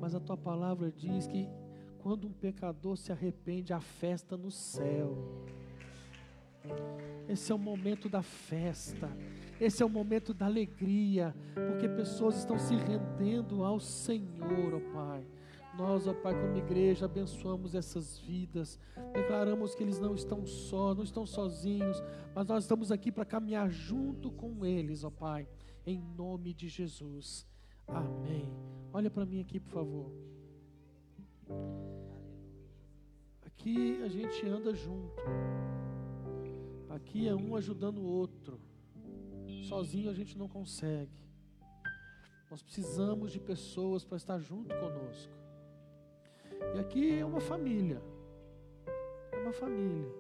[0.01, 1.49] Mas a tua palavra diz que
[2.01, 5.47] quando um pecador se arrepende, há festa no céu.
[7.29, 9.11] Esse é o momento da festa.
[9.61, 15.27] Esse é o momento da alegria, porque pessoas estão se rendendo ao Senhor, ó Pai.
[15.77, 18.79] Nós, ó Pai, como igreja, abençoamos essas vidas.
[19.13, 22.03] Declaramos que eles não estão só, não estão sozinhos,
[22.35, 25.49] mas nós estamos aqui para caminhar junto com eles, ó Pai,
[25.87, 27.47] em nome de Jesus.
[27.89, 28.53] Amém.
[28.93, 30.13] Olha para mim aqui, por favor.
[33.45, 35.23] Aqui a gente anda junto.
[36.97, 38.59] Aqui é um ajudando o outro.
[39.69, 41.13] Sozinho a gente não consegue.
[42.51, 45.33] Nós precisamos de pessoas para estar junto conosco.
[46.75, 48.01] E aqui é uma família.
[49.31, 50.11] É uma família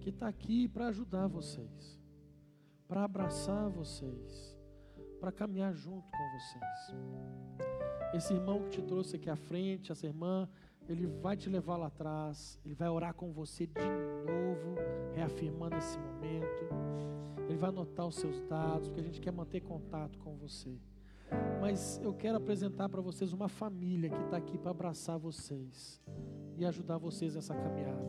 [0.00, 2.00] que está aqui para ajudar vocês,
[2.88, 4.58] para abraçar vocês,
[5.20, 6.96] para caminhar junto com vocês.
[8.14, 10.48] Esse irmão que te trouxe aqui à frente, essa irmã,
[10.88, 14.76] ele vai te levar lá atrás, ele vai orar com você de novo,
[15.14, 16.68] reafirmando esse momento.
[17.48, 20.78] Ele vai anotar os seus dados, porque a gente quer manter contato com você.
[21.60, 26.00] Mas eu quero apresentar para vocês uma família que está aqui para abraçar vocês
[26.56, 28.04] e ajudar vocês nessa caminhada.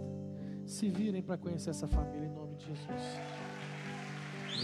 [0.66, 3.20] Se virem para conhecer essa família em nome de Jesus.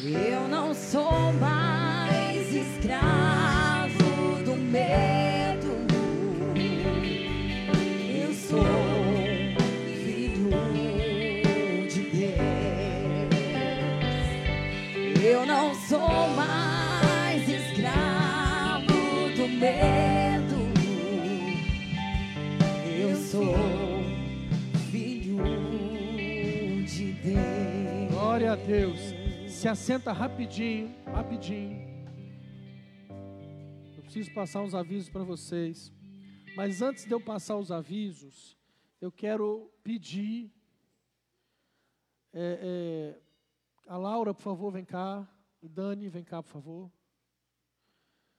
[0.04, 5.51] Eu não sou mais escravo do medo.
[28.10, 29.00] Glória a Deus.
[29.48, 31.88] Se assenta rapidinho, rapidinho.
[33.96, 35.92] Eu preciso passar uns avisos para vocês.
[36.56, 38.58] Mas antes de eu passar os avisos,
[39.00, 40.52] eu quero pedir.
[42.34, 43.22] é, é,
[43.88, 45.28] a Laura, por favor, vem cá.
[45.62, 46.92] Dani, vem cá, por favor.